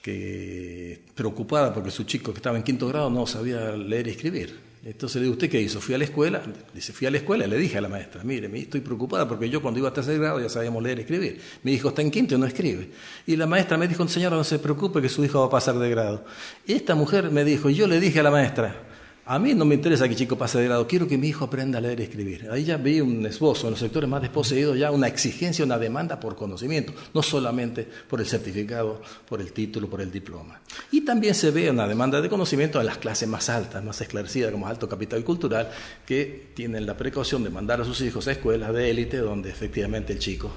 [0.02, 4.60] que preocupada porque su chico que estaba en quinto grado no sabía leer y escribir.
[4.84, 5.80] Entonces le digo, ¿usted qué hizo?
[5.80, 6.42] Fui a la escuela,
[6.74, 9.48] dice, fui a la escuela y le dije a la maestra, mire, estoy preocupada porque
[9.48, 11.40] yo cuando iba a tercer grado ya sabíamos leer y escribir.
[11.62, 12.90] Mi hijo está en quinto y no escribe.
[13.26, 15.78] Y la maestra me dijo, señora, no se preocupe que su hijo va a pasar
[15.78, 16.26] de grado.
[16.66, 18.82] Y esta mujer me dijo, yo le dije a la maestra,
[19.28, 21.44] a mí no me interesa que el chico pase de grado, quiero que mi hijo
[21.44, 22.48] aprenda a leer y escribir.
[22.48, 26.20] Ahí ya vi un esbozo en los sectores más desposeídos, ya una exigencia, una demanda
[26.20, 30.60] por conocimiento, no solamente por el certificado, por el título, por el diploma.
[30.92, 34.52] Y también se ve una demanda de conocimiento en las clases más altas, más esclarecidas,
[34.52, 35.70] como alto capital cultural,
[36.06, 40.12] que tienen la precaución de mandar a sus hijos a escuelas de élite donde efectivamente
[40.12, 40.52] el chico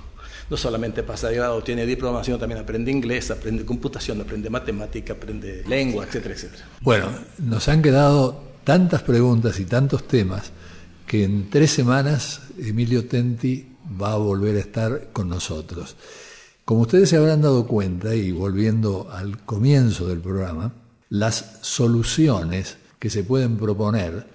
[0.49, 5.13] no solamente pasa de grado, tiene diploma, sino también aprende inglés, aprende computación, aprende matemática,
[5.13, 6.65] aprende lengua, etcétera, etcétera.
[6.81, 7.07] Bueno,
[7.37, 10.51] nos han quedado tantas preguntas y tantos temas
[11.07, 13.67] que en tres semanas Emilio Tenti
[13.99, 15.95] va a volver a estar con nosotros.
[16.65, 20.71] Como ustedes se habrán dado cuenta, y volviendo al comienzo del programa,
[21.09, 24.27] las soluciones que se pueden proponer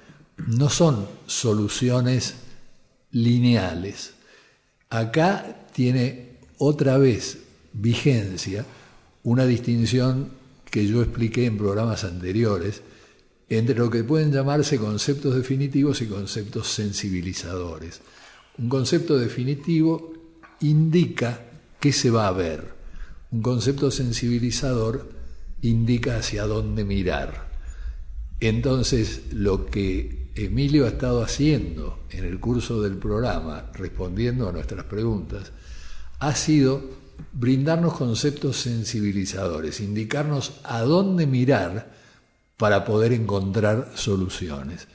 [0.49, 2.35] no son soluciones
[3.13, 4.15] lineales.
[4.91, 7.39] Acá tiene otra vez
[7.73, 8.67] vigencia
[9.23, 10.31] una distinción
[10.69, 12.83] que yo expliqué en programas anteriores
[13.49, 18.01] entre lo que pueden llamarse conceptos definitivos y conceptos sensibilizadores.
[18.59, 20.13] Un concepto definitivo
[20.61, 21.41] indica
[21.81, 22.75] qué se va a ver.
[23.31, 25.11] Un concepto sensibilizador
[25.63, 27.51] indica hacia dónde mirar.
[28.41, 34.85] Entonces, lo que Emilio ha estado haciendo en el curso del programa, respondiendo a nuestras
[34.85, 35.53] preguntas,
[36.19, 36.83] ha sido
[37.33, 41.94] brindarnos conceptos sensibilizadores, indicarnos a dónde mirar
[42.57, 44.89] para poder encontrar soluciones.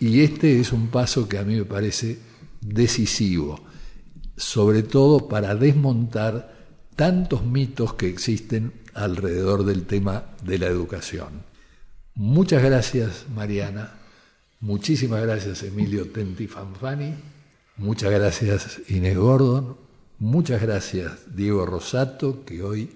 [0.00, 2.18] Y este es un paso que a mí me parece
[2.60, 3.60] decisivo,
[4.36, 6.56] sobre todo para desmontar
[6.96, 11.42] tantos mitos que existen alrededor del tema de la educación.
[12.14, 13.94] Muchas gracias, Mariana.
[14.60, 17.14] Muchísimas gracias, Emilio Tenti Fanfani.
[17.76, 19.76] Muchas gracias, Inés Gordon.
[20.18, 22.90] Muchas gracias, Diego Rosato, que hoy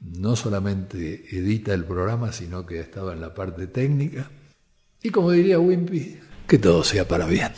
[0.00, 4.30] no solamente edita el programa, sino que estaba en la parte técnica.
[5.02, 7.52] Y como diría Wimpy, que todo sea para bien.